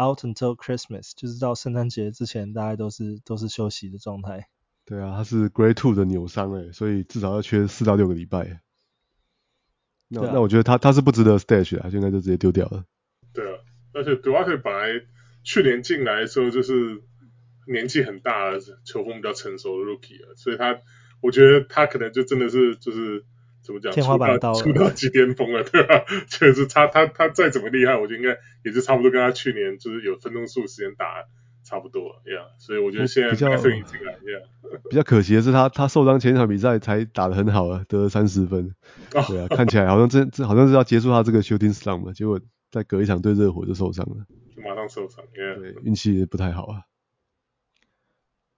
[0.01, 4.49] out until Christmas，就是到圣诞节之前，大家都是都是休息的状态。
[4.85, 8.61] 对啊，他是 Grade Two 的扭伤诶，所以至少要缺四到六个礼拜。
[10.09, 12.85] 那、啊、那我觉得他他是不值得 Stash 啊，现在就直接丢掉了。
[13.33, 13.59] 对啊，
[13.95, 15.05] 而且 Duarte 本来
[15.43, 17.03] 去年进来的时候就是
[17.67, 18.53] 年纪很大，
[18.85, 20.79] 球风比较成熟的 Rookie 啊，所以他
[21.21, 23.25] 我觉得他可能就真的是就是。
[23.69, 23.93] 怎么讲？
[23.93, 26.03] 天花板到了，出到极巅峰了，对吧？
[26.27, 31.25] 就是他他他再怎么厉害，我觉得应该也是差不多跟他去年就是有分钟数时间打
[31.63, 32.49] 差不多呀。
[32.49, 34.89] Yeah, 所以我觉得现在比较进来，yeah.
[34.89, 38.75] 比较可惜的是他他受伤前一场比赛才打得很好啊，得了三十分。
[39.11, 44.25] 对啊，看起来好像这这好像是要结束他这个 shooting slump 嘛，结果再隔一场对热火就受伤了，
[44.57, 45.59] 就马上受伤，yeah.
[45.61, 46.83] 对，运气不太好啊。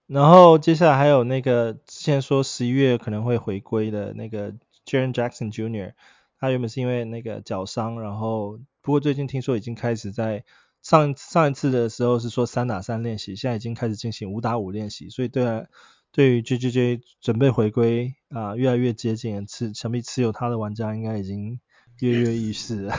[0.07, 4.55] 然后接下来还有那个之前说十一月可能会回归的那个。
[4.85, 5.93] Jaren Jackson Jr.
[6.39, 10.43] 他原本是因为那个脚伤，然后不过最近听说已经开始在
[10.81, 15.65] 上上一次的时候是说三打三练习，现在已经开始进行五打五练习，所以对啊，
[16.11, 21.59] 对于 JJJ 准备回归啊、越来越接近，持想必持有他的玩家应该已经
[21.99, 22.95] 跃跃欲试了。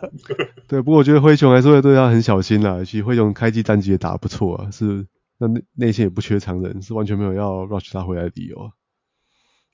[0.68, 5.06] 对，不过我觉得灰熊还是会对他很小心啦，其实灰熊开季战绩也打得不错啊，是
[5.38, 8.72] 那内内线也不缺常人，是完全没有要 rush 他回来的理由啊。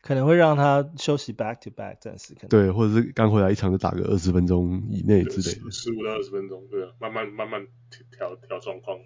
[0.03, 7.67] 可能会让他休息 back to back 暂时可能对，或者是刚回来一场就打个二十分钟以内之类的，十五到二十分钟，对啊，慢慢慢慢
[8.17, 8.99] 调调状况。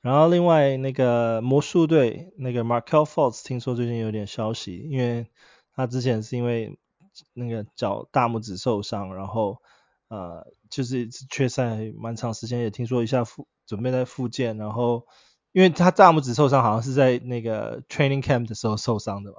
[0.00, 5.30] 然后另外那个魔术队那个 Markelle Fultz 听说最近有点消息，因为
[5.74, 6.78] 他之前是因为
[7.32, 9.62] 那个脚大拇指受伤，然后
[10.08, 15.06] 呃就是缺赛蛮长时间，也听说一下复准备在复健，然后。
[15.54, 19.36] 因为他大拇指受伤，好像是在那个 training camp 的时候受伤的嘛。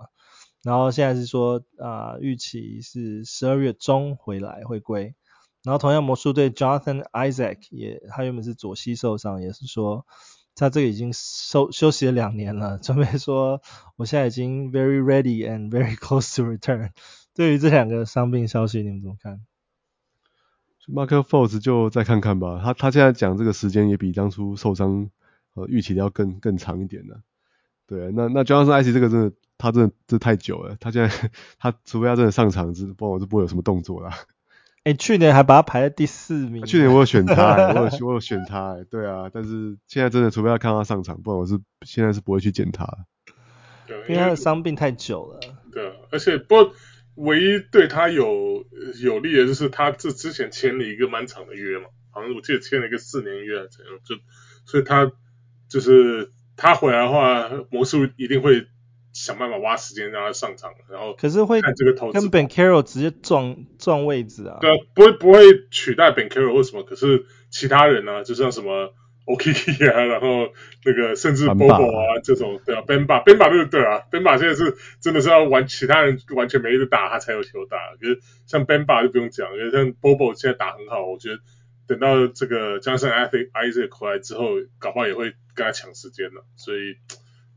[0.64, 5.14] 然后现在是说啊、预期是十二月中回来回归。
[5.66, 10.06] 然后同样魔术队 Jonathan Isaac 也，他原本是左膝受伤，也是说
[10.56, 13.62] 他这个已经休休息了两年了，准备说
[13.98, 16.92] 我现在已经 very ready and very close to return。
[17.36, 19.42] 对于这两个伤病消息，你们怎么看
[20.88, 22.62] ？Markel Fultz 就再看看吧。
[22.64, 25.10] 他他现在讲这个时间也比当初受伤。
[25.56, 27.22] 呃，预期的要更更长一点的，
[27.88, 34.12] 对啊，那那 Jonathan Isaac 这个真的，他真的这太久了，他现在他除非他真的上场，不然我是不会有什么动作啦。
[34.84, 42.86] 哎、欸，去年还把他排在第四名，去年我有选他、欸，我有 我有选他、欸，对啊，但是现在真的除非要看他上场，不然我是现在是不会去捡他。
[43.88, 45.40] 对，因为他的伤病太久了。
[45.72, 46.74] 对，而且不过
[47.16, 48.66] 唯一对他有
[49.02, 54.16] 有利的就是他这之前签了一个蛮长的约嘛，好像我记得签了一个四年约还是怎样，就
[54.66, 55.12] 所以他。
[55.76, 58.66] 就是他回来的话，魔术一定会
[59.12, 64.60] 想办法挖时间让他上场，然后可是会看这个投资跟 Ben Carroll 直接撞撞位置啊。
[64.62, 68.94] 对啊，不会不会取代 Ben Carroll 或什么，可是其他人呢、啊，就像什么
[69.26, 70.48] OKK 啊， 然后
[70.86, 77.78] 那个甚至 Bobo 啊这种，对啊，Bamba Bamba 对对啊，Benba 现在是真的是要玩其他人完全没得打，他才有球打。
[78.00, 81.40] 可是像 Benba 就不用讲，因为像 Bobo 现在打很好，我觉得。
[81.88, 86.98] 等到这个加上 Isaac 回来之后，搞不好也会跟他抢时间了，所以，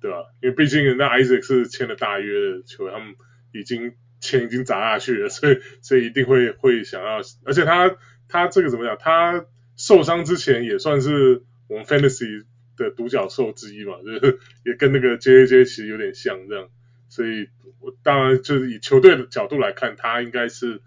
[0.01, 0.27] 对吧？
[0.43, 3.14] 因为毕竟人家 Isaac 是签了大约的球员，他们
[3.53, 7.97] 已经钱已经砸下去了， 所以所以一定会会想要，而且他
[8.29, 8.97] 他这个怎么讲？
[8.99, 12.45] 他受伤之前也算是我们 Fantasy
[12.77, 16.69] 的独角兽之一嘛，就 是也跟那个 JJJ 其实有点像这样，
[17.09, 17.49] 所以
[17.81, 20.83] 我当然就是以球队的角度来看，他应该是。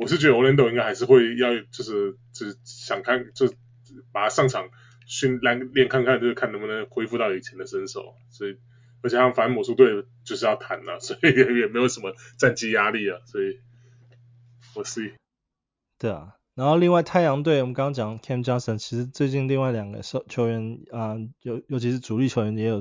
[0.00, 3.52] 我是觉得 Orlando 应该还是会要，就是只想看，就
[4.12, 4.68] 把他上场
[5.06, 8.14] 训练练看看，就是看能不能恢复到以前的身手。
[8.30, 8.56] 所以，
[9.02, 13.18] 而且他反正魔术队就是要谈了，所以也没有什么战绩压力啊。
[13.26, 13.58] 所以，
[14.76, 15.14] 我 是。
[15.98, 22.80] 对啊，然后另外太阳队，我们刚刚讲 Cam Johnson，其实最近另外两个受球员啊，尤、尤其是主力球员也有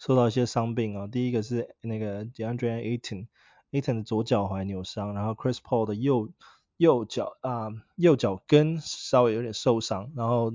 [0.00, 1.06] 受到一些伤病啊。
[1.06, 6.32] 第一个是那个 DeAndre Ayton，Ayton 的左脚踝扭伤，然后 Chris Paul 的右。
[6.76, 10.52] 右脚啊，右脚跟稍微有点受伤，然后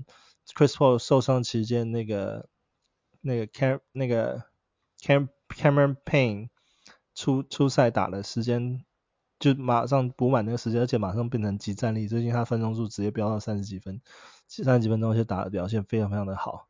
[0.56, 2.48] Chris Paul 受伤期间，那个
[3.22, 4.44] 那个 Cam 那个
[5.00, 6.50] Cam Cameron Payne
[7.16, 8.86] 出出赛打的时间
[9.40, 14.02] 就马上补满那个时间，而且马上变成即战力，最近他分钟数直接飙到三十几分，
[14.48, 16.68] 三十几分钟就打的表现非常非常的好。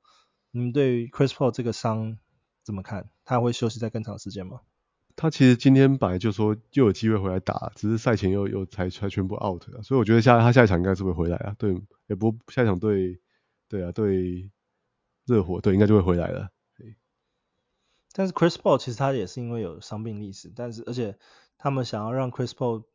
[0.52, 2.18] 你们对于 Chris Paul 这个伤
[2.64, 3.10] 怎么看？
[3.26, 4.62] 他会休息在更长时间吗？
[5.22, 11.56] 他其实今天本来就说又有机会回来打，只是赛前又又才才全部 out 了，所以我觉得下他下一场应该是会回来啊。
[11.60, 13.22] 对，也不下一场对
[13.70, 14.50] 对啊对
[15.28, 16.50] 热火对应该就会回来了。
[18.14, 21.20] 但是 Chris Paul 其实他也是因为有伤病历史，但是而且
[21.60, 22.86] 他们想要让 Chris Paul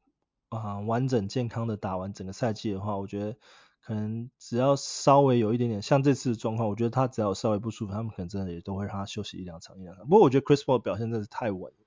[0.49, 3.37] 啊、完整健康的打完整个赛季的话，我觉得
[3.81, 10.05] 可能只要稍微有一点点像这次的状况，我觉得他只要稍微不舒服，他们可能真的也都会让他休息一两场一两场。
[10.09, 11.86] 不过我觉得 Chris Paul 表现真的是太稳了。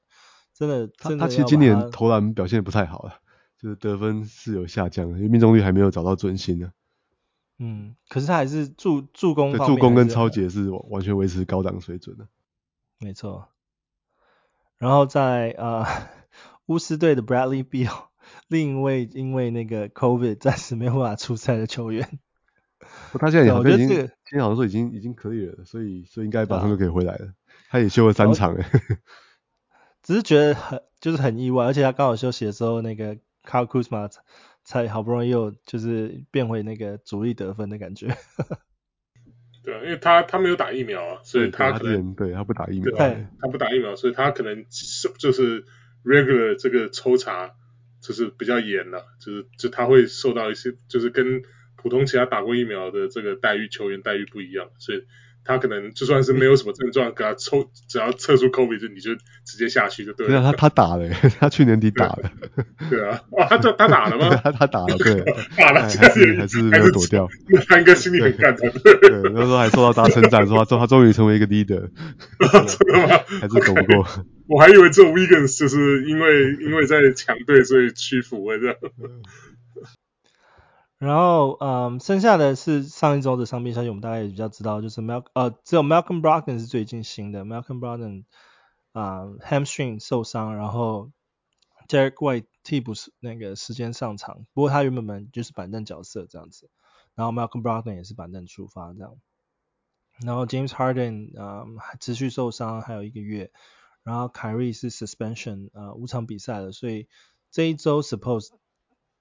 [0.59, 3.21] 真的，他他其实今年投篮表现不太好了，
[3.57, 6.73] 就是得分是有下降的，因为命中率还没有找到准心呢。
[7.59, 12.27] 嗯，可是他还是助助攻，助攻跟抄截是完全维持高档水准的。
[12.99, 13.47] 没错。
[14.77, 15.85] 然后在呃
[16.65, 18.07] 巫师队的 Bradley Beal，
[18.49, 22.19] 另一位因为那个 COVID 暂时没有办法出赛的球员。
[23.13, 27.27] 他现在好像已经，这个、今天好像说已经已经可以了，所以所以应该马上就可以回来了。
[27.27, 27.33] 啊、
[27.69, 28.69] 他也休了三场哎。
[30.09, 34.11] 只是觉得很就是很意外，而且他刚好休息的时候，那个 Kyle Kuzma
[34.63, 38.07] 才好不容易又就是变回那个主力得分的感觉。
[39.63, 44.65] 对啊，因为他他没有打疫苗啊，所以他可能对，他不打疫苗，对，他不打疫苗，所以他可能
[45.19, 45.63] 就是
[46.03, 47.51] regular 这个抽查
[48.01, 51.43] 就是比较严了，就是就他会受到一些就是跟
[51.75, 55.05] 普通其他打过疫苗的这个待遇球员待遇不一样，所以。
[55.43, 60.33] 他可能就算是没有什么症状， 给他抽，只要测出 COVID，就你就直接下去就对了。
[60.33, 62.31] 对啊，他他打了， 他去年底打了。
[62.89, 64.35] 对啊，哇，他他打了吗？
[64.43, 65.23] 他他打了，对，
[65.57, 67.27] 打了，还是还是没有躲掉。
[67.67, 68.69] 三哥心里很感动。
[68.69, 68.93] 对，
[69.33, 71.89] 那时候还受到大家称赞，说他他终于成为一个 leader。
[72.39, 73.19] 真的吗？
[73.41, 74.25] 还是躲不过。
[74.47, 78.75] 我还以为这种 Wiggins 就是因为因为在强队，所以屈服了这样。
[80.99, 88.25] 然后，嗯，剩下的是上一周的伤病消息，我们大概也比较知道，就是 Mal 呃，只有 Malcolm Brogdon 是最近新的，Malcolm Brogdon
[88.91, 91.09] 啊、hamstring 受伤，然后
[91.87, 96.69] Derek White 替补那个时间上场，不过他原本本就是板凳角色这样子，
[97.15, 99.15] 然后 Malcolm Brogdon 也是板凳出发这样，
[100.21, 101.65] 然后 James Harden 啊、
[102.01, 103.51] 持续受伤还有一个月，
[104.03, 107.07] 然后 Kyrie 是 suspension 呃五场比赛了，所以
[107.51, 108.49] 这一周 suppose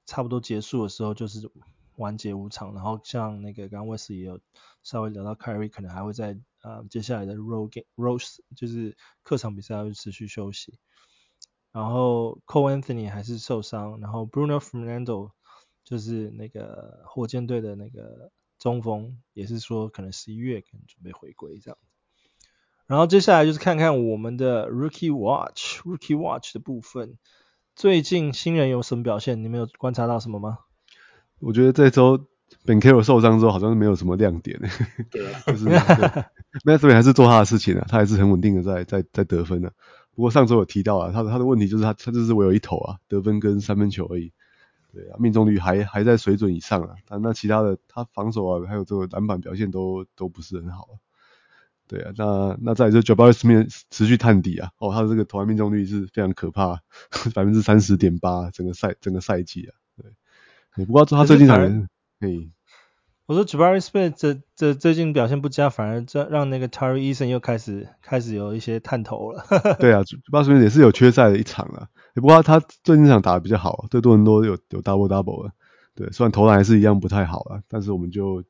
[0.09, 1.51] 差不多结束的时候就是
[1.97, 4.41] 完结五场，然后像那个刚刚威斯也有
[4.83, 8.25] 稍微聊到 Kyrie 可能还会在呃接下来的 road game road
[8.57, 10.79] 就是客场比赛还会持续休息，
[11.73, 15.33] 然后 Cole Anthony 还是受伤，然后 Bruno Fernando
[15.85, 21.79] 就是那个火箭队的那个中锋也是说可能十一月可能准备回归这样，
[22.87, 27.19] 然后接下来就是看看我们的 Rookie Watch Rookie Watch 的部分。
[27.79, 29.41] 最近新人有什么表现？
[29.45, 30.59] 你们有观察到什么吗？
[31.39, 32.27] 我觉得这周
[32.67, 34.61] Ben Caro 受伤之后，好像是没有什么亮点。
[35.13, 35.67] 对啊， 就是
[36.65, 39.75] Mathurin 还是做他的事情啊，他还是很稳定的在在在得分的、啊。
[40.17, 44.33] 不过上周有提到啊，他的他的问题就是他他就是唯有一投啊，得分跟三分球而已。
[44.93, 50.99] 对啊，命中率还还在水准以上啊，但那其他的他防守啊，还有这个篮板表现都都不是很好啊。
[51.89, 56.81] 对啊，那那再来就 Jabari Smith 持续探底啊，哦，他的这个投篮命中率是非常可怕，
[57.35, 60.13] 百分之三十点八，整个赛整个赛季啊，对，
[60.77, 61.57] 也不过他最近才
[62.21, 62.51] 可以。
[63.25, 69.47] 我说 Jabari Smith 这这最近表现不佳，反而这让那个 Terry Eason 又开始开始有一些探头了。
[69.81, 75.53] 对啊，Jabari Smith 也是有缺赛的一场啊，也不过他最近这场打的比较好，对多伦多有有 double double 了，
[75.95, 78.45] 对，虽然投篮还是一样不太好啊，但是我们就。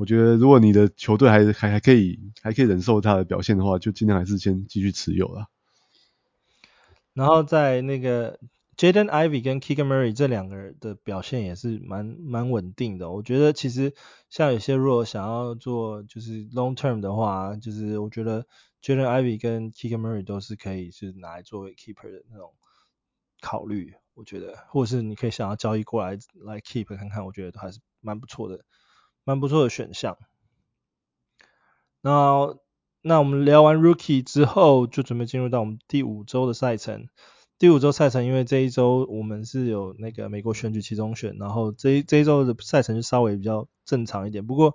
[0.00, 5.48] 我觉得，如果你的球队还还还可以还可以忍受他的表现的话，就尽量还是先继续持有啦。
[7.12, 8.40] 然后在那个
[8.78, 13.10] Jaden Ivy 跟 k i g a Murray 这两个人的表现也是蛮蛮稳定的。
[13.10, 13.92] 我觉得其实
[14.30, 18.46] 像有些如果想要做就是 long term 的话，就是我觉得
[18.82, 22.54] Jaden Ivy 跟 k i g a Murray 都是可以是拿来作为 keeper 的那种
[23.42, 23.92] 考虑。
[24.14, 28.64] 我觉得，或者是你可以想要交易过来来 keep 看看，我觉得都还是蛮不错的。
[29.30, 30.18] 蛮不错的选项。
[32.00, 32.56] 那
[33.00, 37.06] 那我们聊完 Rookie 之后，就准备进入到我们第五周的赛程。
[37.56, 44.44] 第五周赛程，因为这一周我们是有那个美国选举期中选，然后这一这一周的赛程就稍微比较正常一点。
[44.44, 44.74] 不过，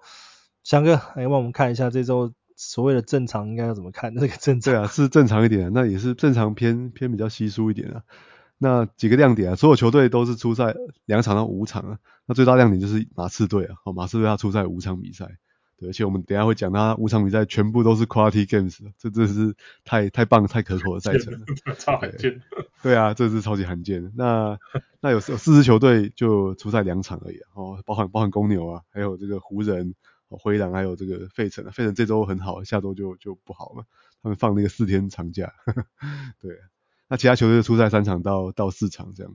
[0.64, 4.16] 翔哥来帮我们看一下这周所谓的正常应该要怎么看？
[4.16, 4.74] 这个正常？
[4.74, 8.04] 对啊，是正常一点，那也是正常偏偏比较稀疏一点啊。
[8.58, 10.74] 那几个亮点啊，所有球队都是出赛
[11.06, 12.00] 两场到五场啊。
[12.26, 15.38] 那最大亮点就是马刺队啊，哦，马刺队他出赛五场比赛，
[15.78, 21.40] 对，而且我们等一下会讲他五场比赛全部都是 quality games，这真是太太棒太可口的赛程了，
[21.78, 22.42] 超罕见。
[22.82, 24.12] 对啊，这是超级罕见。
[24.16, 24.58] 那
[25.02, 29.94] 那有有四支球队就出赛两场而已哦，包含包含公牛啊，还有这个湖人、
[30.30, 31.72] 灰狼，还有这个费城啊。
[31.72, 33.86] 费城这周很好，下周就就不好了，
[34.24, 35.86] 他们放那个四天长假，呵 呵
[36.40, 36.58] 对。
[37.08, 39.34] 那其他球队出赛三场到到四场这样。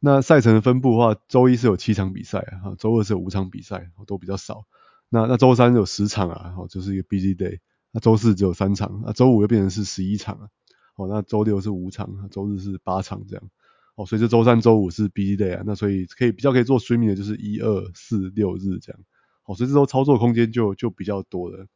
[0.00, 4.64] 那赛程的分布的话，周一是有七场比赛啊，周二是有五场比赛，都比较少。
[5.10, 7.58] 那那周三有十场啊，哦，就是一个 busy day。
[7.92, 10.48] 那周四只有三场，那周五又变成是十一场啊。
[10.96, 13.44] 哦，那周六是五场，周日是八场这样。
[13.96, 19.00] 哦，所以这周三、周五是 busy day 啊，那所以可以比较可以做 streaming 的就是一二四六日这样。
[19.44, 21.66] 哦，所以这周操作空间就就比较多了。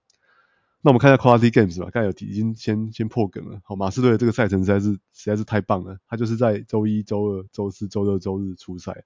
[0.84, 3.58] 那我们看一下 Quality Games 吧，刚才有已经先先破梗了。
[3.64, 9.04] 好，马刺队的这个赛程实在是实在是太棒了，他就是在周一、周二、周四、周六、周日出赛。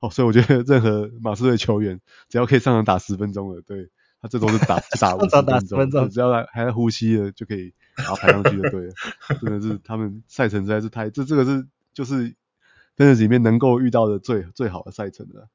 [0.00, 8.92] 哦，所以我觉得任何马刺队球员只要可以上场打十分钟了，对他这都是打打五十分钟，只要还还在呼吸的就可以把他排上去就对了。
[9.40, 11.64] 真的是他们赛程实在是太这这个是
[11.94, 12.34] 就是
[12.96, 15.48] Fantasy 里面能够遇到的最最好的赛程了。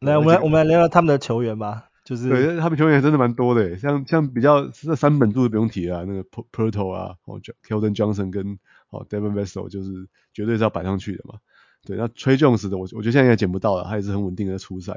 [0.00, 1.88] 来，我们来我们来聊聊他们的球员吧。
[2.04, 8.58] 就是对，他们球员真的蛮多的，像像比较这三本柱不用提了，啊，那个 Poeltl 啊，哦，Keldon Johnson 跟
[8.90, 11.38] 哦 Devin Vassell 就是绝对是要摆上去的嘛。
[11.86, 14.94] 对，那 Tre Jones 的我我觉得现在也捡不到了，他也是很稳定的出赛。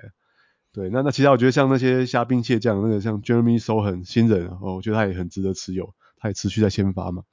[0.74, 7.24] 对，那那其他我觉得像那些虾兵蟹将，那个像 Jeremy Sochan 新人哦，我觉得他也很值得持有，他也持续在先发嘛。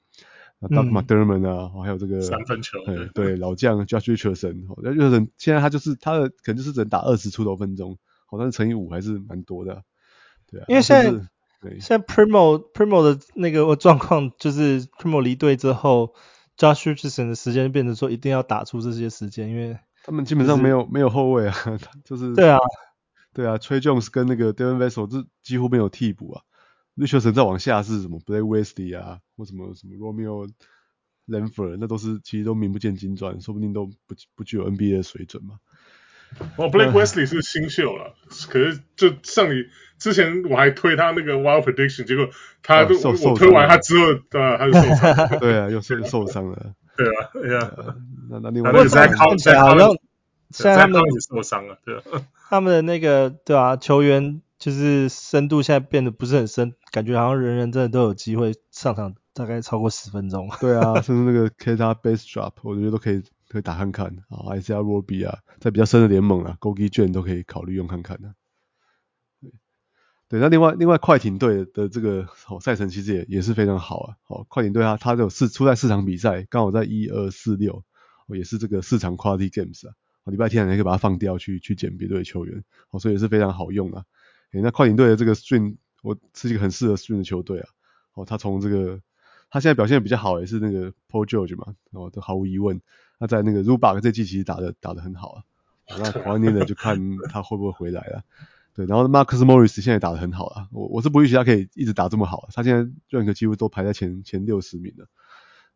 [0.61, 7.99] 那 Doug McDermott 啊，还有这个三分球，对对老将 Josh Richardson，Richardson 现在他就是他的可能就是只能打二十出头分钟。
[8.37, 9.83] 好像是乘以五还是蛮多的，
[10.47, 10.65] 对啊。
[10.69, 11.11] 因为现在
[11.81, 16.15] 现在 Primo Primo 的那个状况就是 Primo 离队之后
[16.59, 21.55] ，Josh Richardson 的时间变成说一定要打出这些时间，因为他们基本上没有、就是、没有后卫啊，
[22.05, 22.59] 就是对啊
[23.33, 26.43] 对啊，Tre Jones 跟那个 Devin Vassell 这几乎没有替补啊
[26.97, 30.49] ，Richardson 再往下是什么 Blake Wesley 啊，或什么什么 Romeo
[31.27, 35.57] Langford，那都是其实都名不见经传，说不定都不不具有 NBA 的水准嘛。
[36.57, 39.65] 哦、oh，Blake Wesley 是新秀了，嗯，可是就上你
[39.99, 42.29] 之前我还推他那个 Wild Prediction，结果
[42.63, 47.71] 他都、哦、我推完他之后，对啊，他就受伤， 对啊，又受受伤了，对啊，对啊，
[48.31, 49.77] 那那另外那在靠在靠，
[50.51, 52.03] 现在他们也受伤了，对啊，
[52.51, 63.23] 他们的那个对啊，球员就是深度现在变得不是很深，感觉好像人人真的都有机会上场，大概超过十分钟，对啊，甚 至那个 Keta base drop，我觉得都可以。
[63.49, 68.35] 可以打看看啊，，I C R Roby 啊，在比较深的联盟啊，Gogi 卷都可以考虑用看看的、啊。
[70.27, 74.17] 对，那另外另外快艇队的这个好赛程其实也也是非常好啊。
[74.23, 77.85] 好，快艇队啊，他有四出在四场比赛，刚好在一二四六，
[78.27, 79.95] 哦也是这个四场 Quality Games 啊。
[80.25, 84.05] 哦礼拜天还可以把它放掉去去捡别队球员，好，所以也是非常好用啊。
[84.51, 87.69] 那快艇队的这个 Stream，我是一个很适合 Stream 的球队啊。
[88.15, 89.03] 哦，他从这个
[89.51, 92.81] 他现在表现的比较好，也是那个 Paul George 嘛，哦，都毫无疑问。
[93.19, 95.43] 他在那个 Zubac 这季其实打的打的很好啊，
[95.99, 96.99] 那怀念的就看
[97.29, 98.23] 他会不会回来了。
[98.75, 105.07] 对，然后 Marcus Morris 现在打的很好啊，我我是不预期他可以一直打这么好啊，他现在 rank 几乎都排在前前六十名了。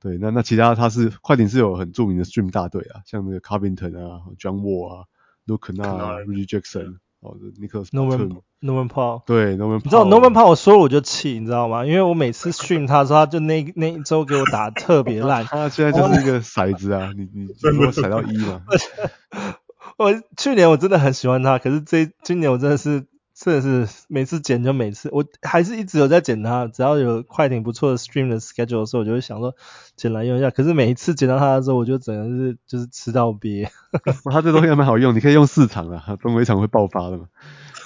[0.01, 5.05] 对，那那其他他是快艇是有很著名的 Stream 大队啊，像那个 Covington 啊，John Wall 啊
[5.47, 6.99] ，Luke Kennard 啊，Reggie Jackson。
[7.21, 11.85] 哦，Nicholas Norman Norman Powell 对 Norman Powell 你知道 Norman Powell 我说了我就气，你知道吗？
[11.87, 18.63] 因为我每次 stream 他说他就那那一周给我打特别烂， 他现在就是一个骰子啊，你你如果踩到一嘛。
[19.97, 23.07] 我去年我真的很喜欢他，可是这今年我真的是。
[23.41, 26.67] 真的是每次剪就每次，我还是一直有在剪他。
[26.67, 29.55] 只要有快艇不错的 stream 的 schedule 的时候，我就会想说
[29.95, 30.51] 剪来用一下。
[30.51, 33.71] 可是每一次剪到他的时候，我就整个是就是吃到鳖。
[34.29, 37.27] 它这东西还蛮好用，你可以用四场啊，总有一场会爆发的嘛。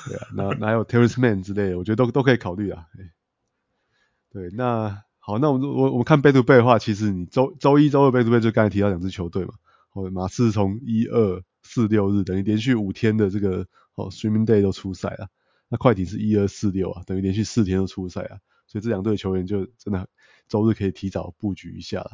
[0.08, 2.86] 对啊，那那还有 Terrace Man 之类的，我觉得都都可以考虑啊。
[4.30, 9.54] 对，那好，那我们我我们看 back to b a y 的话，其实你周周一周二 back to b a y 就刚才提到两支球队嘛。
[9.92, 15.28] 哦，马刺从一二四六日等于连续五天的这个哦 streaming day 都出赛了。
[15.68, 20.08] 那快艇是一二四六啊，等于连续四天都出赛啊，所以这两队球员就真的
[20.48, 22.12] 周日可以提早布局一下了。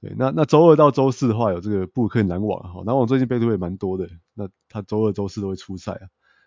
[0.00, 6.06] 对，那那周二到周四的话，有这个布鲁克林篮网哈，篮网最近背对也蛮多的，那他周二周四都会出赛啊。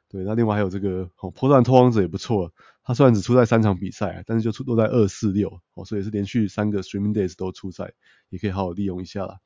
[0.10, 2.54] 对，那另外还有这个哦，波特兰拓荒者也不错，
[2.84, 7.94] 他虽然只出在三场比赛，但是就出都在二四六哦，所以是连续三个 streaming days 都出赛，
[8.30, 9.40] 也可以好好利用一下啦。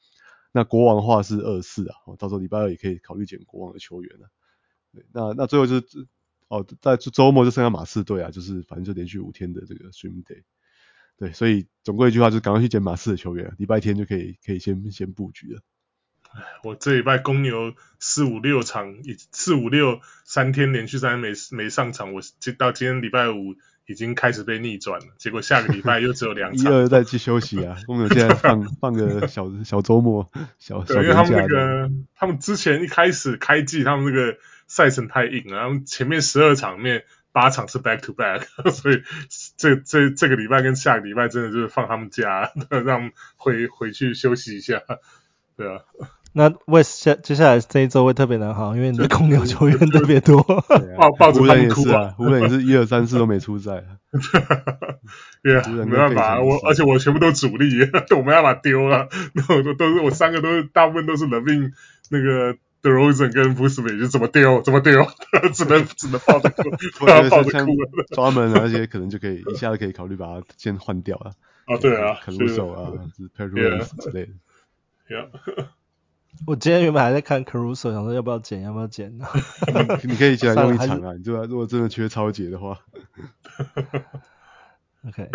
[0.52, 4.30] 那国王的话是二四啊，哦，到时候礼拜二也可以考虑捡国王的球员了。
[4.94, 6.08] 对，那那最后就是。
[6.50, 10.42] 哦，在周末就剩下马刺队啊，就是反正就连续五天的这个 stream day，
[11.16, 15.62] 对，所以总归一句话就是赶快去捡马刺的球员，礼拜天就可以可以先先布局了。
[16.34, 18.96] 哎，我这礼拜公牛四五六场，
[19.32, 22.22] 四五六三天连续三天没没上场，我
[22.58, 23.56] 到今天礼拜五
[23.86, 26.72] 已经开始被逆转了，结果下个礼拜又只有两 场。
[26.72, 34.38] 一二再去休息啊， 公牛现在放放个小小周末，小小对，因为他们那个他们之前一开始开季他们那个。
[34.72, 39.02] 赛程太硬了，然后前面十二场里面八场是 back to back， 所以
[39.58, 44.84] 这这这个礼拜跟下个礼拜真的就是放他们假，让他们回回去休息一下，
[45.58, 45.82] 对啊。
[46.34, 50.42] 那 West 下接下来这一周会特别难好，因为你的公牛球员特别多，
[50.98, 53.84] 抱抱着他们哭啊，湖人也是一二三四都没出赛，
[55.44, 57.82] 对啊，没办法，我而且我全部都主力，
[58.16, 59.08] 我没办法丢啊，
[59.48, 61.72] 都都都是我三个都是大部分都是 LaVine
[62.10, 62.58] 那个。
[62.82, 65.06] 德罗赞跟布斯梅就怎么丢怎么丢，
[65.54, 66.64] 只能只能抱着哭，
[67.06, 67.72] 抱着哭。
[68.16, 71.34] 专门那些可能就可以一下子可以考虑把它先换掉了。
[71.66, 74.32] 啊，对啊，卡鲁手啊，是 Perus 之类的。
[75.10, 75.28] Yeah.
[76.48, 79.28] 我今天原本还在看 Caruso，想说要不要捡，要不要捡呢？
[80.04, 82.80] 你可以进来用一场啊，你就如果真的缺超节的话。
[85.08, 85.30] OK。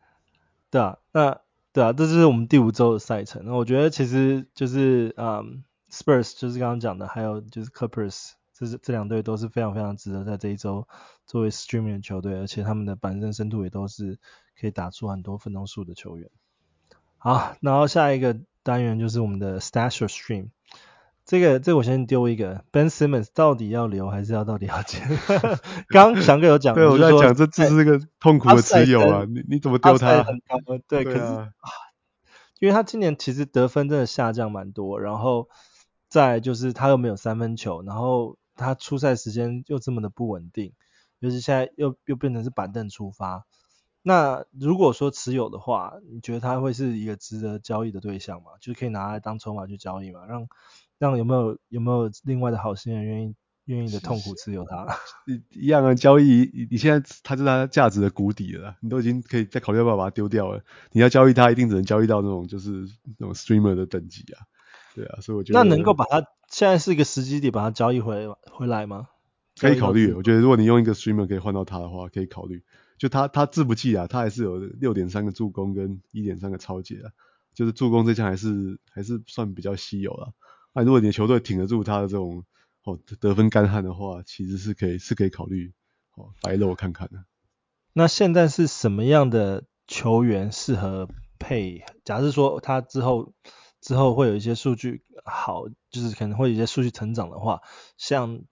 [0.70, 1.40] 对啊，那。
[1.72, 3.42] 对啊，这就是我们第五周的赛程。
[3.44, 10.88] 那我觉得其实就是嗯，Spurs 就是刚刚讲的，还有就是 Clippers，这是这两队都是非常非常值得在这一周
[11.26, 14.18] 作为 streaming 的球队，而且他们的板凳深度也都是
[14.58, 16.30] 可以打出很多分钟数的球员。
[17.18, 20.48] 好，然后下一个单元就是我们的 Stash or Stream。
[21.24, 25.08] 这个这个我先丢一个，Ben Simmons 到底要留还是要到底要减？
[25.88, 30.24] 刚刚翔哥有讲，对，我在讲这这是个痛苦的持有啊，你你怎么丢他？
[30.24, 30.58] 很高
[30.88, 31.52] 对，对啊、可是啊，
[32.58, 35.48] 因为他今年其实得分真的下降蛮多，然后
[36.08, 40.72] 再就是他又没有三分球，然后他出赛时间又这么的不稳定，
[41.20, 43.46] 尤其现在又又变成是板凳出发。
[44.06, 48.52] 那如果说持有的话，你觉得它会是一个值得交易的对象吗？
[48.60, 50.46] 就是可以拿来当筹码去交易嘛，让。
[50.98, 53.34] 让有没有有没有另外的好心人愿意
[53.66, 54.86] 愿意的痛苦持有它？
[55.28, 60.64] 一一样啊，交易你现在它是它价值的谷底了，你都已经可以再考虑要不要把它丢掉了。
[60.92, 62.86] 你要交易它，一定只能交易到那种就是
[63.18, 64.40] 那种 streamer 的等级啊。
[64.94, 69.08] 对啊，所以我觉得那能够把它现在是一个时机点把它交易回回来吗？
[69.60, 72.62] 可以考虑，我觉得如果你用一个 streamer 可以换到它的话，可以考虑。
[72.98, 77.12] 就它它字不济啊，他还是有六点三个助攻跟一点三个抄截啊，
[77.54, 80.32] 就是助攻这项还是还是算比较稀有了。
[80.72, 82.44] 那如果你的球队挺得住他的这种
[82.84, 85.72] 哦得分干旱的话，其实是可以是可以考虑
[86.16, 87.24] 哦白肉看看的。
[87.92, 91.84] 那现在是什么样的球员适合配？
[92.04, 93.32] 假设说他之后
[93.80, 97.62] 之后会有一些数据好，就是可能会有一些数据成长的话，
[97.96, 98.42] 像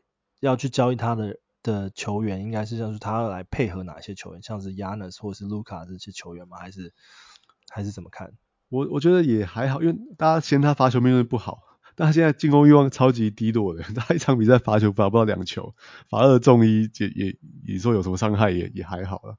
[0.41, 6.59] 要去交易他的的球员，应该是像是他要来配合哪些球员，像是 Yanns 或者是卢卡这些球员吗？
[6.59, 6.93] 还是
[7.69, 8.33] 还是怎么看？
[8.69, 11.59] 我我觉得也还好，因为大家嫌他罚球命中不好。
[11.97, 15.77] 但他现在进攻欲望超级低落的， 他一场比赛罚球罚不到两球，
[16.11, 19.37] 罚二中一也也也说有什么伤害也也还好了，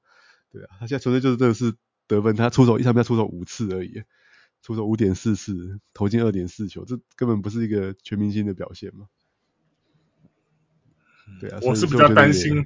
[0.54, 1.76] 对啊，他现在球队就是这个是
[2.08, 4.04] 得分，他出手一场比赛出手五次而已，
[4.62, 9.08] 出手五点四次，投进二点四球，这根本不是一个全明星的表现嘛。
[11.40, 12.66] 对啊，我是比较担心，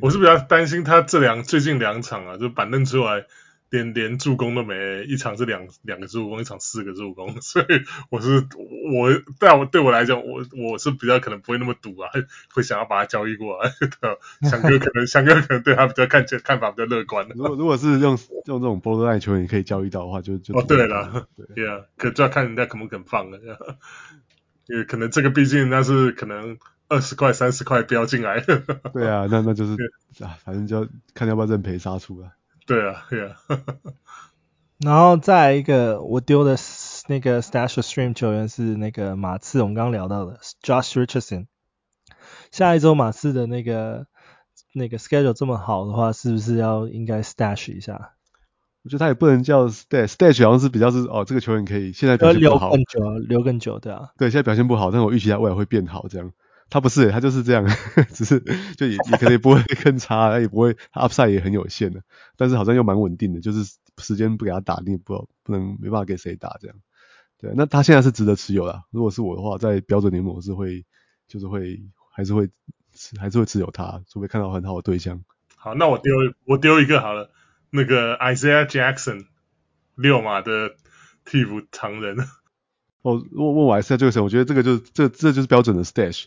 [0.00, 3.26] 我是比较担心他这两最近两场啊，就板凳出来。
[3.68, 7.66] 连连助攻都没，一场是两两个助攻，一场四个助攻， 所以
[8.10, 8.46] 我是
[8.94, 12.08] 我，但我对我来讲，我我是比较可能不会那么赌啊，
[12.54, 13.72] 会想要把他交易过来。
[14.48, 17.26] 翔哥可能 翔哥可能对他比较看看法比较乐观。
[17.34, 21.26] 如果如果是用用这种 borderline 球员可以交易到的话，就就哦对了，
[21.56, 23.40] 对啊，可就要看人家肯不肯放了，
[24.68, 26.56] 因为可能这个毕竟那是可能
[26.88, 28.40] 二十块三十块标进来。
[28.92, 29.72] 对啊，那那就是
[30.24, 32.32] 啊，反正就要看要不要认赔杀出了。
[32.66, 33.36] 对啊，对啊，
[34.78, 36.56] 然后再一个我丢的
[37.08, 41.46] 那个 Stash Stream 球员是那个马刺，我们刚刚聊到的 Josh Richardson。
[42.50, 44.06] 下一周马刺的那个
[44.72, 48.12] 那个 schedule 这么好的话，是不是要应该 Stash 一下？
[48.82, 56.32] 我觉得他也不能叫 Stash，Stash 好像是比较是哦，这个球员可以现在表现不好，留更久，留更久，对啊，对，现在表现不好，但是我预期他未来会变好，这样。
[56.68, 57.64] 他不是，他就是这样，
[58.12, 58.40] 只是
[58.76, 62.02] 就也也可能也不会更差，他也不会，他 upside 也很有限的，
[62.36, 66.76] 但是好像又蛮稳定的，就是时间不给他打，你也不不能没办法给谁打这样。
[67.38, 68.82] 对，那他现在是值得持有的。
[68.90, 70.84] 如果是我的话，在标准联盟我是会，
[71.28, 72.48] 就是会还是会
[73.18, 75.22] 还是会持有他，除非看到很好的对象。
[75.54, 76.12] 好，那我丢
[76.46, 77.30] 我丢一个好了，
[77.70, 79.26] 那个 Isaiah Jackson
[79.94, 80.76] 六马的
[81.24, 82.16] 替补常人。
[83.02, 86.24] 哦，问问我 Isaiah 这个时候，我觉得这个就是这这就是标准的 stash。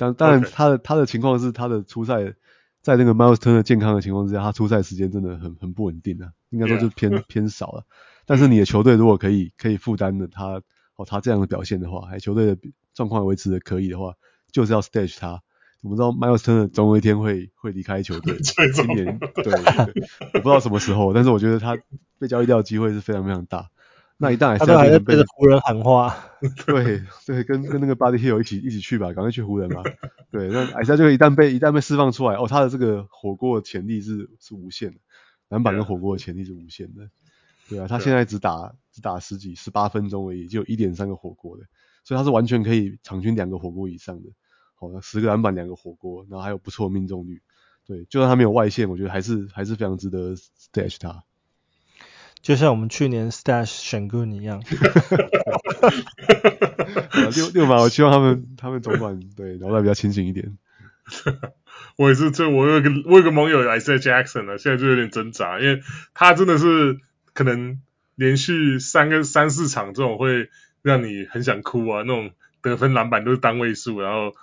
[0.00, 2.34] 当当然，他的.他的情况是他的出赛
[2.82, 7.22] 在那个 Miles Turner 健康的情况之下，他出赛时间真的很很不稳定啊，应该说就偏 Yeah.
[7.28, 7.84] 偏少了。
[8.24, 10.62] 但是你的球队如果可以可以负担的他
[10.96, 12.56] 哦他这样的表现的话，还球队的
[12.94, 14.14] 状况维持的可以的话，
[14.50, 15.42] 就是要 stage 他。
[15.82, 18.36] 我们知道 Miles Turner 总有一天会会离开球队，
[18.74, 19.52] 今年对，对，
[20.34, 21.78] 我不知道什么时候，但是我觉得他
[22.18, 23.70] 被交易掉的机会是非常非常大。
[24.22, 26.14] 那一旦还是还在对着湖人喊话，
[26.66, 29.82] 对对，跟跟那个 Buddy 一起一起去吧，赶快去湖人吧。
[30.30, 34.98] 对，那艾莎这个一旦被一旦被释放出来，哦，他的这个火锅的潜力是是无限的，
[35.48, 37.08] 篮板跟火锅的潜力是无限的。
[37.70, 41.64] 对啊，他现在只打只打十几十八分钟而已，就一点三个火锅的，
[42.04, 44.28] 所以他是完全可以场均两个火锅以上的。
[44.74, 47.40] 好，那十个篮板两个火锅，然后还有不错的命中率。
[47.86, 51.24] 对，就算他没有外线，我觉得还是还是非常值得 stash 他。
[52.42, 54.62] 就像我们去年 Stash 选 Sengun 一样，
[57.34, 60.56] 六六码，我希望他们他们总管对脑袋比较清醒一点。
[61.96, 65.82] 我也是，这我有一个我有一个盟友 Isaiah Jackson 啊，现在就有点挣扎，因为
[66.14, 66.98] 他真的是
[67.34, 67.80] 可能
[68.14, 70.48] 连续三个三四场这种会
[70.82, 72.30] 让你很想哭啊，那种
[72.62, 74.34] 得分篮板都是单位数，然后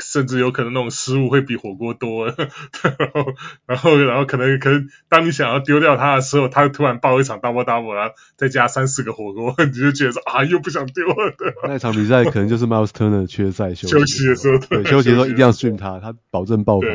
[0.00, 3.34] 甚至有可能那种失误会比火锅多， 然后
[3.66, 11.34] 然后然后可能可能当你想要丢掉它的时候，他突然爆一场 double double，然后再加三四个火锅， 你就觉得说啊又不想丢了。
[11.68, 16.86] 那场比赛可能就是 Miles Turner 缺赛休休息的时候，对，休息的时候一定要 stream 他，他保证爆发。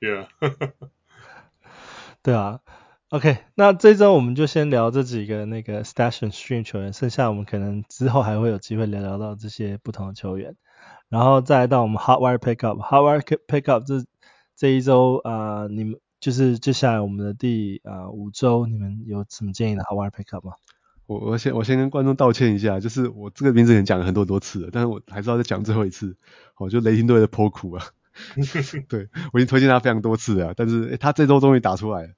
[0.00, 0.28] 对啊，
[2.22, 2.60] 对啊。
[3.10, 10.56] OK，那这周我们就先聊这几个那个 Stash and Stream 球员，剩下我们可能之后还会有机会聊聊到这些不同的球员，
[11.12, 14.02] 然后再来到我们 Hotwire Pickup，Hotwire Pickup 这
[14.56, 20.54] 这一周啊、呃，你们就是接下来我们的第啊、呃、五周，你们有什么建议的 Hotwire Pickup 吗？
[21.04, 26.16] 我我先我先跟观众道歉一下，就是我这个名字已经讲了很多很多次了，但是我还是要再讲最后一次，
[26.56, 27.84] 我就雷霆队的 Poku 啊，
[28.88, 32.08] 对我已经推荐他非常多次了，但是诶他这周终于打出来了。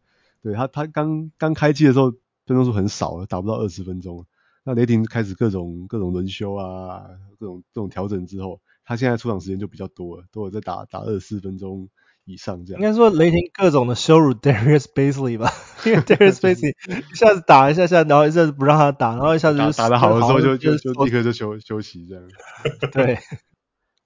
[0.40, 2.12] 对他，他刚刚开季的时候
[2.47, 4.24] 分钟数很少，打不到二十分钟。
[4.62, 7.03] 那雷霆开始各种各种轮休啊，
[7.38, 11.89] 各种各种调整之后，他现在出场时间就比较多了，都有在打打二十四分钟
[12.24, 12.82] 以上这样。
[12.82, 15.51] 应该说雷霆各种的羞辱 Darius Basley 吧，
[15.87, 16.74] 因为 Darius Basley
[17.12, 22.24] 一下子打一下下，然后一下子不让他打，然后一下子就打打得好的时候就就就立刻就休休息这样。
[22.93, 23.18] 对，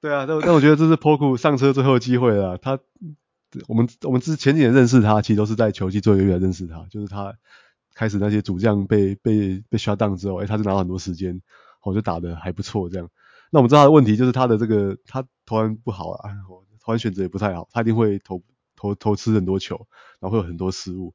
[0.00, 2.78] 对啊，但但我觉得这是 Poku 上车最后的机会了，他。
[3.66, 7.34] 我们我们之前几年认识他，其实都是在球季最后一个月认识他，就是他
[7.94, 11.40] 开始那些主将被被被 shut down 之后，哎，他就拿了很多时间，
[11.82, 13.08] 我就打的还不错这样。
[13.50, 16.30] 那我们知道他的问题就是他的这个他投篮不好啊，
[16.80, 18.42] 投篮选择也不太好，他一定会投
[18.76, 19.86] 投投吃很多球，
[20.20, 21.14] 然后会有很多失误。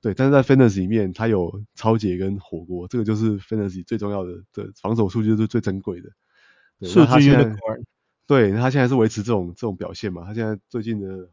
[0.00, 6.10] 对，但是在 Fantasy 里面，他有超解跟火锅，这个就是 Fantasy 最重要的的防守数据，就是最珍贵的。
[6.86, 7.56] 数据的
[8.26, 10.24] 对，他现在是维持这种这种表现嘛？
[10.24, 11.28] 他现在最近的。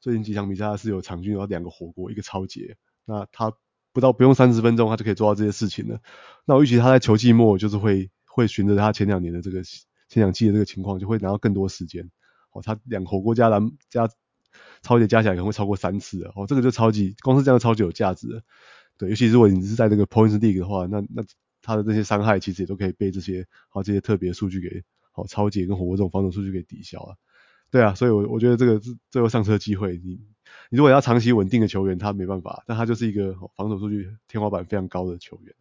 [0.00, 3.52] 最近几场比赛是有场均有两个火锅，一个超解，那他
[3.92, 5.98] 不到不用三十分钟，他就可以做到这些事情了。
[6.44, 8.08] 那我预期他在球季末就是会
[8.38, 9.62] 会循着他前两年的这个
[10.08, 12.08] 前两季的这个情况，就会拿到更多时间。
[12.52, 14.08] 哦，他两火锅加篮加
[14.80, 18.42] 超级加起来可能会超过三次哦，这个就超级，光是这样超级有价值的。
[18.96, 21.24] 对，尤其如果你是在这个 Points League 的话，那那
[21.60, 27.16] 他的这些伤害其实也都可以被这些好这些特别数据给好抄截跟火锅这种防守数据给抵消了。
[27.70, 28.80] 对啊，所以我，我觉得这个
[29.10, 30.00] 最后上车机会。
[30.02, 30.18] 你
[30.70, 35.54] 你如果要长期稳定的球员，他没办法，但他就是一个防守数据天花板非常高的球员。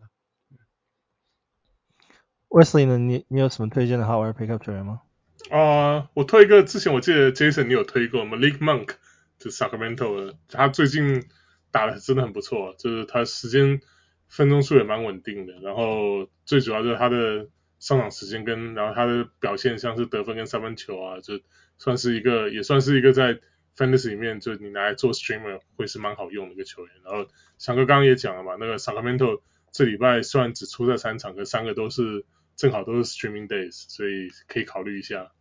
[2.50, 2.98] Wesley 呢？
[2.98, 5.02] 你你有什么推荐的 Hotwire Pickup 球员吗？
[5.50, 8.90] 啊、我推一个，之前我记得 Jason 你有推过，Malik Monk
[9.38, 11.26] 就 Sacramento 的，他最近
[11.72, 13.82] 打的真的很不错，就是他时间
[14.28, 17.48] 分钟数也蛮稳定的，然后最主要就是他的
[17.80, 21.40] 上场时间跟然后他的表现，像是得分跟三分球啊，就。
[21.80, 23.38] 算是一个，也算是一个在
[23.78, 26.92] Fantasy 里面，就你拿来做 Streamer 会是蛮好用的一个球员。
[27.06, 27.30] 然后
[27.60, 29.42] 翔哥刚刚也讲了嘛，那个 Sacramento
[29.72, 32.26] 这礼拜虽然只出赛三场，可三个都是
[32.58, 35.32] 正好都是 Streaming Days，所以可以考虑一下。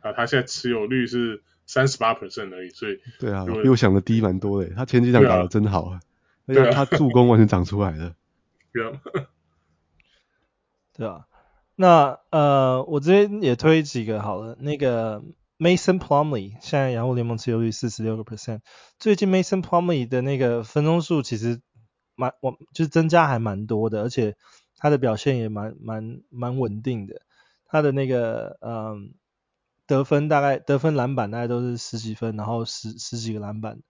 [0.00, 4.70] 啊，他现在持有率是三十八 percent 而已，所以对啊，比我想的低蛮多的。
[4.74, 6.00] 他前几场打的真好啊，
[6.46, 8.14] 而且他助攻完全长出来了。
[8.72, 9.00] 对啊，
[10.96, 11.26] 对啊。
[11.76, 14.56] 那呃，我这边也推几个好了。
[14.60, 15.22] 那个
[15.58, 18.60] Mason Plumlee 现在洋户联盟持有率四十六个 percent。
[18.98, 21.60] 最近 Mason Plumlee 的那个分钟数其实
[22.14, 24.36] 蛮我就是增加还蛮多的，而且
[24.80, 27.22] 他的表现也蛮蛮蛮稳定的。
[27.66, 29.14] 他的那个嗯、
[29.86, 33.80] 得分大概得分篮板大概都是十几分，然后十十几个篮板，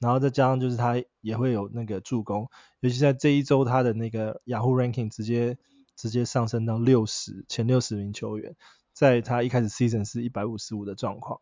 [0.00, 2.48] 然后再加上就是他也会有那个助攻，
[2.80, 5.56] 尤其在这一周他的那个雅虎 ranking 直接。
[6.00, 8.54] 直接上升到六十前六十名球员，
[8.92, 11.40] 在他一开始 season 是一百五十五的状况，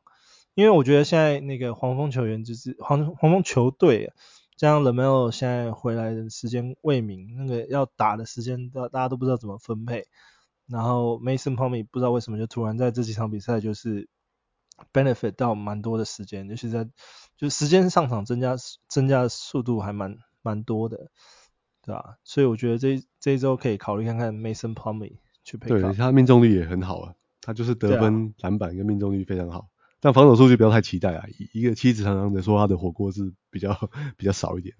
[0.55, 4.15] 因为我觉得现在那个黄蜂球员就是黄黄蜂球队，
[4.57, 10.07] 加上 LaMelo 现在回来的时间未明，那个要打的时间大大家都不知道怎么分配，
[10.67, 14.09] 然后 Mason Plumlee 不知道为什么就突然在这几场比赛就是
[14.93, 16.89] benefit 到蛮多的时间，尤其在
[17.37, 18.57] 就时间上场增加
[18.89, 21.11] 增加的速度还蛮蛮多的。
[21.87, 22.17] 对吧？
[22.25, 25.69] 所以我觉得这这一周可以考虑看看 Mason Plumlee 去配。
[25.69, 29.69] 对，他命中率也很好啊，他就是得分、篮、啊、板跟命中率非常好。
[30.01, 34.75] 但防守数据不要太期待啊，一个妻子常常的说他的火锅是比较比较少一点。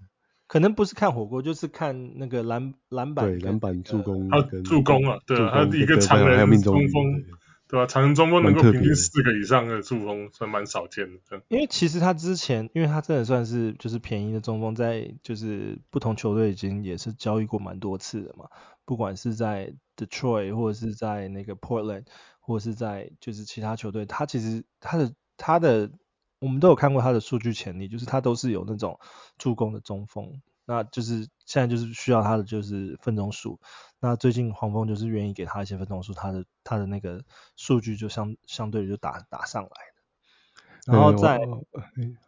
[0.47, 3.39] 可能不是看火锅，就是看那个篮篮板、那个。
[3.39, 7.23] 对，篮板助攻跟助攻啊，对啊，他一个长人还有中锋。
[7.69, 7.85] 对吧、啊？
[7.85, 11.41] 长人中锋能够平均四个以上的助攻，算蛮少见的。
[11.49, 18.45] 因为其实他之前，因为他真的算是就是便宜的中锋，在就是不同球队已经也是交易过蛮多次的嘛。
[18.85, 22.05] 不管是在 Detroit 或者是在那个 Portland，
[22.47, 25.91] 或者是在就是其他球队，他其实他的他的
[26.39, 28.97] 我们都有看过他的数据潜力，就是他都是有那种
[29.37, 30.41] 助攻的中锋。
[30.63, 33.59] 那就是现在就是需要他的就是分钟数。
[33.99, 37.21] 那最近黄蜂就是愿意给他一些分钟数，他的他的那个
[37.57, 40.93] 数据就相相对就打打上来的。
[40.93, 41.37] 然后再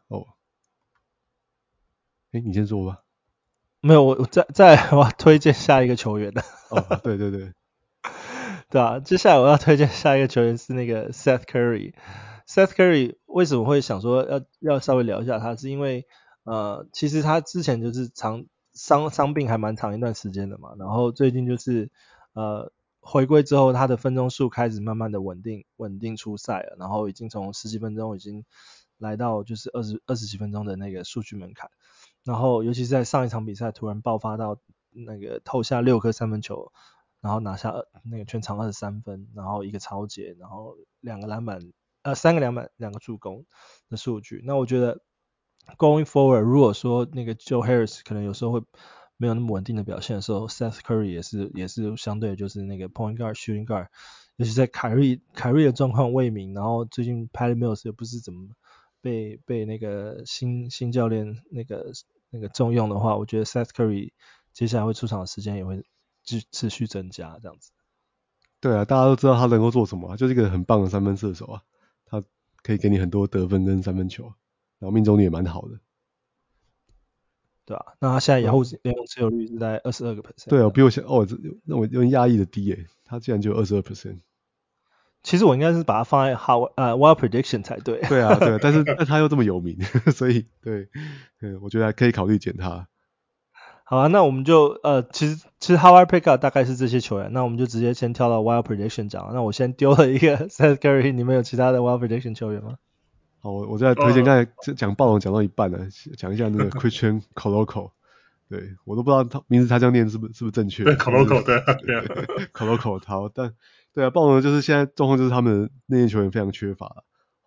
[0.09, 0.27] 哦，
[2.31, 3.03] 哎，你先说吧。
[3.81, 6.41] 没有，我我再再我推荐下一个球员的。
[6.69, 7.53] 哦，对对对，
[8.71, 11.93] 对啊，接下来我要推荐下一个球员是那个 Seth Curry。
[12.47, 15.55] Seth Curry 为什么会想说要要稍微聊一下他？
[15.55, 16.05] 是因为
[16.43, 21.89] 呃，其实他之前就是长伤伤病还蛮长一段时间的嘛，然后最近就是
[22.33, 28.45] 呃回归之后，他的分钟数开始慢慢的稳定稳定出赛了，然后已经从十几分钟已经
[28.99, 31.71] 来到就是二十二十几分钟的那个数据门槛。
[32.23, 34.59] 然后，尤其是在上一场比赛突然爆发到
[34.91, 36.71] 那个投下六颗三分球，
[37.21, 41.59] 然后拿下那个全场二十三分，然后一个抄截，然后两个篮板，
[42.03, 43.45] 呃，三个篮板，两个助攻
[43.89, 44.41] 的数据。
[44.45, 45.01] 那我觉得
[45.77, 48.63] going forward，如果说那个 Joe Harris 可能有时候会
[49.17, 53.87] 没有那么稳定的表现的时候，Seth Curry 也是也是相对就是那个 point guard shooting guard，
[54.37, 58.49] 尤其在凯瑞凯瑞的状况未明，然后最近 Patty Mills 也不是怎么。
[59.01, 61.93] 被被那个新新教练那个
[62.31, 64.11] 那个重用的话，我觉得 Seth Curry
[64.51, 65.85] 接下来会出场的时间也会
[66.29, 67.71] 持持续增加，这样子。
[68.61, 71.61] 对啊，大家都知道他能够做什么，就是一个很棒的三分射手啊，
[72.05, 72.21] 他
[72.61, 74.25] 可以给你很多得分跟三分球，
[74.79, 75.79] 然后命中率也蛮好的。
[77.65, 80.49] 对啊，那他现在联盟联盟持有率是在二十二个 percent。
[80.49, 81.25] 对啊，比我想哦，
[81.65, 84.19] 那我有点压抑的低诶，他竟然就二十二 percent。
[85.21, 87.99] 其实我应该是把它放在 How 呃 Wild Prediction 才对。
[88.07, 89.77] 对啊，对啊，但是 但他又这么有名，
[90.15, 90.89] 所以对，
[91.41, 92.87] 嗯，我觉得还可以考虑减他。
[93.89, 99.31] 好啊，那我们就呃，其实其实 How I Pick Up 大概是这些球员，那我们就直接先跳到 Wild Prediction 讲。
[99.33, 102.75] 那我先丢了一个 Seth Curry，你们有其他的 Wild Prediction 球员吗？
[103.39, 107.89] 好，我我再推荐，刚才讲暴龙讲到一半了，讲一下那个 Christian Koloko。
[108.47, 110.83] 对我都不知道他名字他这样念是不是是不是正确？
[110.83, 113.55] 对，Koloko 对对，Koloko 好，但。
[113.91, 116.85] 对啊，暴龙就是现在状况就是他们那些球员非常缺乏，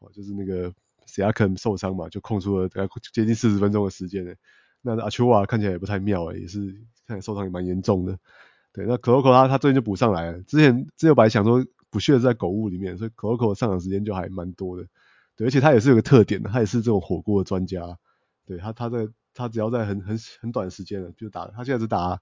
[0.00, 0.72] 哦，就是那个
[1.06, 4.34] Siakam 受伤嘛，就空出了大概接近四十分钟的时间呢。
[4.82, 6.60] 那阿丘瓦看起来也不太妙诶，也是
[7.06, 8.18] 看起来受伤也蛮严重的。
[8.72, 14.86] 对，那 Koloko 他他最近就补上来了，之前之前本来想说补血是在狗物里面，所以 Koloko 上场时间就还蛮多的。
[15.36, 17.98] 对，而且他也是有个特点的，他也是这种火锅的专家。
[18.44, 22.20] 对他他在他只要在很很很短时间了就打，他现在只打。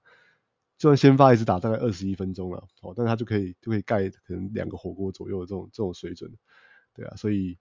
[0.77, 6.31] 就算先发一直打大概二十一分钟了，哦，但是他就可以就可以盖可能两个火锅左右的这种这种水准，
[6.95, 7.55] 对啊，所以，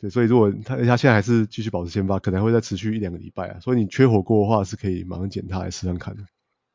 [0.00, 6.22] 对，所以如果他他现在还是继续保持先发，可能会再持续一两个礼拜啊，所以你缺火锅的话是可以马上捡他来试试看的。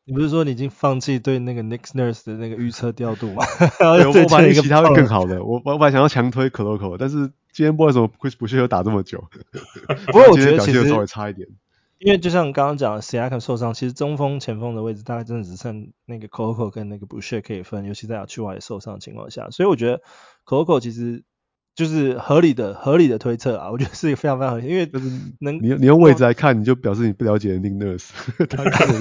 [0.05, 3.45] 你不是说你已经放弃对那个 Nick Nurse 的那个预测调度吗？
[3.80, 9.24] 对， 我本来预期他会更好的，我我本来想要强推 Koloko，但是今天不知道为什么 Chris Boucher 又打这么久，
[10.07, 11.47] 不过我觉得其实稍微差一点。
[11.99, 20.01] 因为就像刚刚讲的，Siakam 受伤，其实中锋、前锋的位置大概真的只剩那个 Koloko 跟那个 Boucher 可以分，尤其在 Achiuwa 也受伤的情况下，所以我觉得
[20.45, 21.24] Koloko 其实
[21.76, 25.09] 就是合理的、合理的推测啊， 我觉得是一个非常非常合理，因为就是
[25.39, 28.09] 能你你用位置来看，你就表示你不了解 Nick Nurse，
[28.47, 28.99] 他可能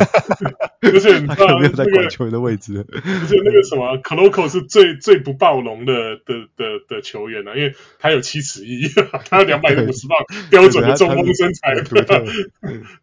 [0.80, 8.88] 不是他可能没有在管球员的位置，不是那个什么 c o l o c o 是最最不暴龙的的的的球员啊，因为他有七尺一，
[9.28, 10.18] 他有两百五十磅
[10.50, 11.74] 标准的中锋身材，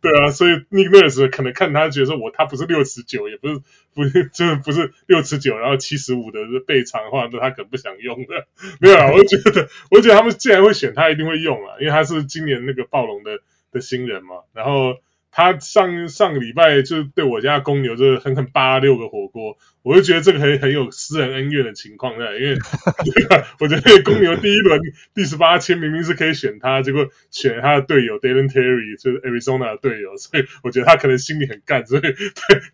[0.02, 3.62] 对啊，所以 Nick Nurse 可能看他觉得说我他不是六尺九，也不是
[3.94, 8.48] 不是就是不是六尺九，然后七十五的背长的话，那他可能不想用的，
[8.80, 9.59] 没有啊，我觉得
[9.92, 13.40] 我觉得他们既然会选他，一定会用啊，因为他是今年那个暴龙的
[13.72, 14.96] 的新人嘛，然后。
[15.32, 22.58] 他上上个礼拜就对我家公牛就是狠狠扒六个火锅，我就觉得这个很很有私人恩怨的情况在，因为
[23.62, 24.82] 我觉得公牛第一轮
[25.14, 32.12] 第十八签明明是可以选他，结果选他的队友 Dylan Terry，就是 Arizona 的队友，所以我觉得他可能心里很干，所以对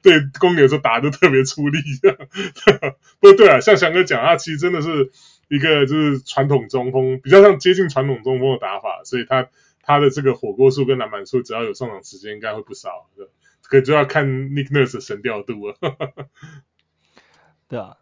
[0.01, 1.79] 对公牛就打得特别出力。
[3.19, 5.11] 不过对啊，像翔哥讲，他其实真的是
[5.47, 9.49] 一个就是传统中锋，比较像接近传统中锋的打法，所以他。
[9.87, 13.07] 他的这个火锅数跟篮板数，只要有上场时间，应该会不少。
[13.15, 13.27] 对，
[13.61, 15.75] 可就要看 Nick Nurse 的神调度了。
[17.69, 17.97] 对啊，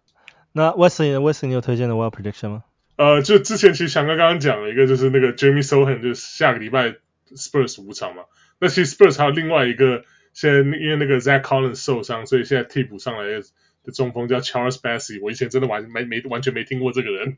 [0.54, 2.64] 那 Wesley，Wesley，你有推荐的 Wild Prediction 吗？
[2.96, 6.96] 呃，就之前其实翔哥刚刚讲了一个，就是那个 Jeremy Sochan，就是下个礼拜
[7.36, 8.24] Spurs 五场嘛。
[8.60, 13.30] 那其实 Spurs 还有另外一个，现在因为那个 Zach Collins 受伤，所以现在替补上来
[13.84, 17.38] 的中锋叫 Charles Bassey，我以前真的完没没完全没听过这个人，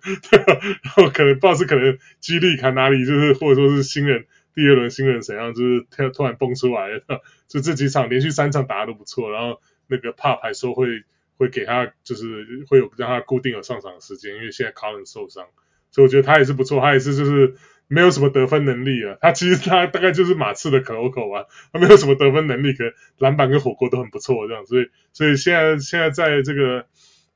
[0.84, 4.26] 然后可能不知道是可能激励看哪里，就是或者说是新人。
[4.54, 5.54] 第二轮新人怎样？
[5.54, 7.04] 就是突突然蹦出来了，
[7.50, 11.04] 就这几场连续三场打的都不错，然后那个 Pop 还说会
[11.38, 15.46] 会给他，就是会有让他固定有上场时间，因为现在 Colin 受伤，
[15.92, 17.56] 所以我觉得他也是不错，他也是就是
[17.88, 19.18] 没有什么得分能力啊。
[19.22, 22.84] 他其实他大概就是马刺的可口可啊，他没有什么得分能力，可
[23.18, 24.66] 篮板跟火锅都很不错这样。
[24.66, 26.86] 所以所以现在现在在这个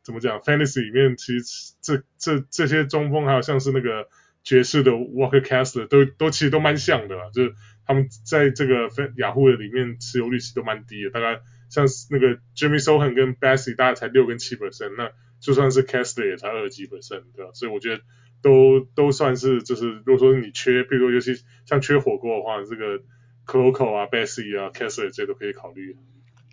[0.04, 4.08] 怎么讲，Fantasy 里面，其实这这这些中锋还有像是那个
[4.44, 7.54] 爵士的 Walker Castle 都都其实都蛮像的啦，就是
[7.86, 17.52] 他们在这个雅虎的里面持有率其实都蛮低的，大概像那个 Jimmy Sohan 跟 Bassy 大概才六跟七 percent，那就算是 Castle 也才二十几 percent，对吧？
[17.54, 18.02] 所以我觉得
[18.42, 21.34] 都都算是就是如果说你缺，比如说尤其
[21.66, 23.00] 像缺火锅的话，这个
[23.46, 25.98] Koloko 啊、Bassey 啊、Kessler 这些都可以考虑。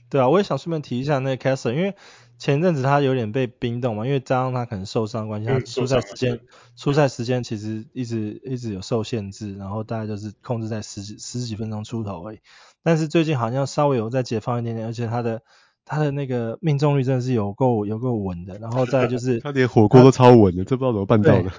[0.08, 1.94] 对啊，我也想顺便提一下那个 Kessler，因为
[2.38, 6.40] 前阵子他有点被冰冻嘛，因为加上他可能受伤关系，他出赛时间
[6.76, 12.38] 出赛时间其实一直一直有受限制，然后大概就是控制在十几十几分钟出头而已。
[12.82, 15.42] 但是最近好像稍微有在解放一点点，而且他的
[15.86, 21.50] 他的那个命中率真的是有够有够稳的，然后再就是 他连火锅都超稳的，这不知道怎么办到的。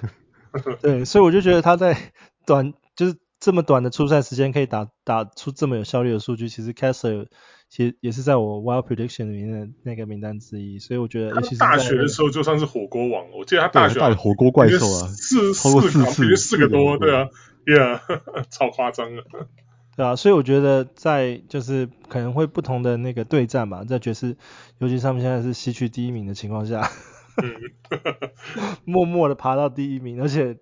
[0.62, 1.96] 对，对，所以我就觉得他在
[2.46, 7.26] 短就是这么短的出赛时间可以打打出这么有效率的数据，其实 Kessler
[7.70, 17.28] 其实也是在我 Wild Prediction 里面的那个名单之一，所以我觉得尤其是大学的时候就算是火锅王，我记得他大学大火锅怪兽啊，四超过四四四个多，对啊
[17.64, 18.00] ，Yeah，
[18.50, 19.22] 超夸张的。
[19.98, 24.36] 对啊，所以我觉得在就是可能会不同的那个对战吧，在爵士，
[24.78, 26.88] 尤其他们现在是西区第一名的情况下，
[28.86, 30.56] 默默的爬到第一名，而且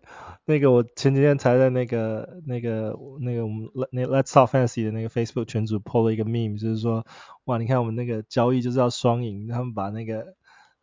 [0.46, 7.04] 那个我前几天才在那个那个那个我们那 Let's Talk Fantasy 的那个 Facebook 群组 po 了一个 meme，就是说
[7.44, 10.28] 哇，你看我们那个交易就是要双赢，他们把那个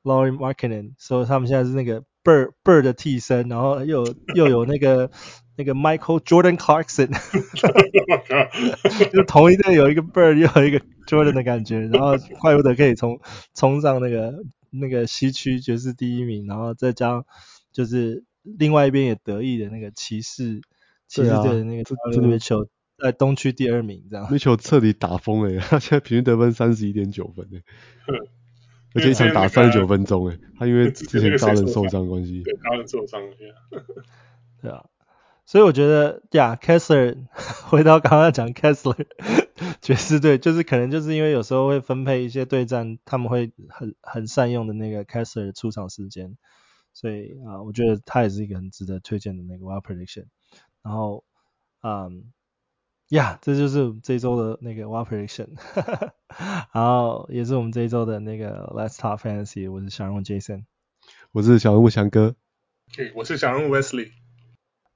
[0.04, 5.10] Lauri Markkanen 说他们现在是那个 Bird Bird 的替身，然后又又有那个。
[5.56, 7.12] 那个 Michael Jordan Clarkson，
[9.14, 13.20] 就同一队有一个 Bird 又有一个 Jordan 的感觉，然后怪不得可以冲
[13.54, 14.34] 冲上那个
[14.72, 17.26] 那个西区爵士第一名，然后再加上
[17.72, 20.62] 就是另外一边也得意的那个骑士
[21.08, 24.28] 骑士队的那个这个球在东区第二名，这样。
[24.32, 27.48] 那球彻底打疯了，他现在平均得分三十一点九分，
[28.96, 33.22] 而且一场打三十九分钟，哎，他因为之前高人受伤关系，对，大人受伤，
[34.62, 34.84] 对啊。
[35.46, 37.28] 所以我觉得呀，Kessler
[37.68, 39.06] 回到刚刚讲 Kessler
[39.82, 46.38] 爵士队，就是可能就是因为有时候会分配一些对战，他们会很很善用的那个 Kessler 出场时间，
[46.94, 50.26] 所以啊，我觉得他也是一个很值得推荐的那个 Wild Prediction。
[50.82, 51.26] 然后，
[51.82, 52.32] 嗯，
[53.10, 55.50] 呀，这就是这周的那个 Wild Prediction，
[56.74, 59.70] 然后也是我们这一周的那个 Let's Talk Fantasy。
[59.70, 60.64] 我是小人物 Jason，
[61.34, 62.36] 我是小人物翔哥，
[62.96, 64.23] 对，我是小人物 Wesley。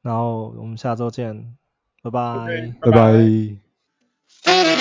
[0.07, 1.35] 然后我们下周见
[2.01, 2.47] 拜拜。
[2.79, 4.76] 拜拜。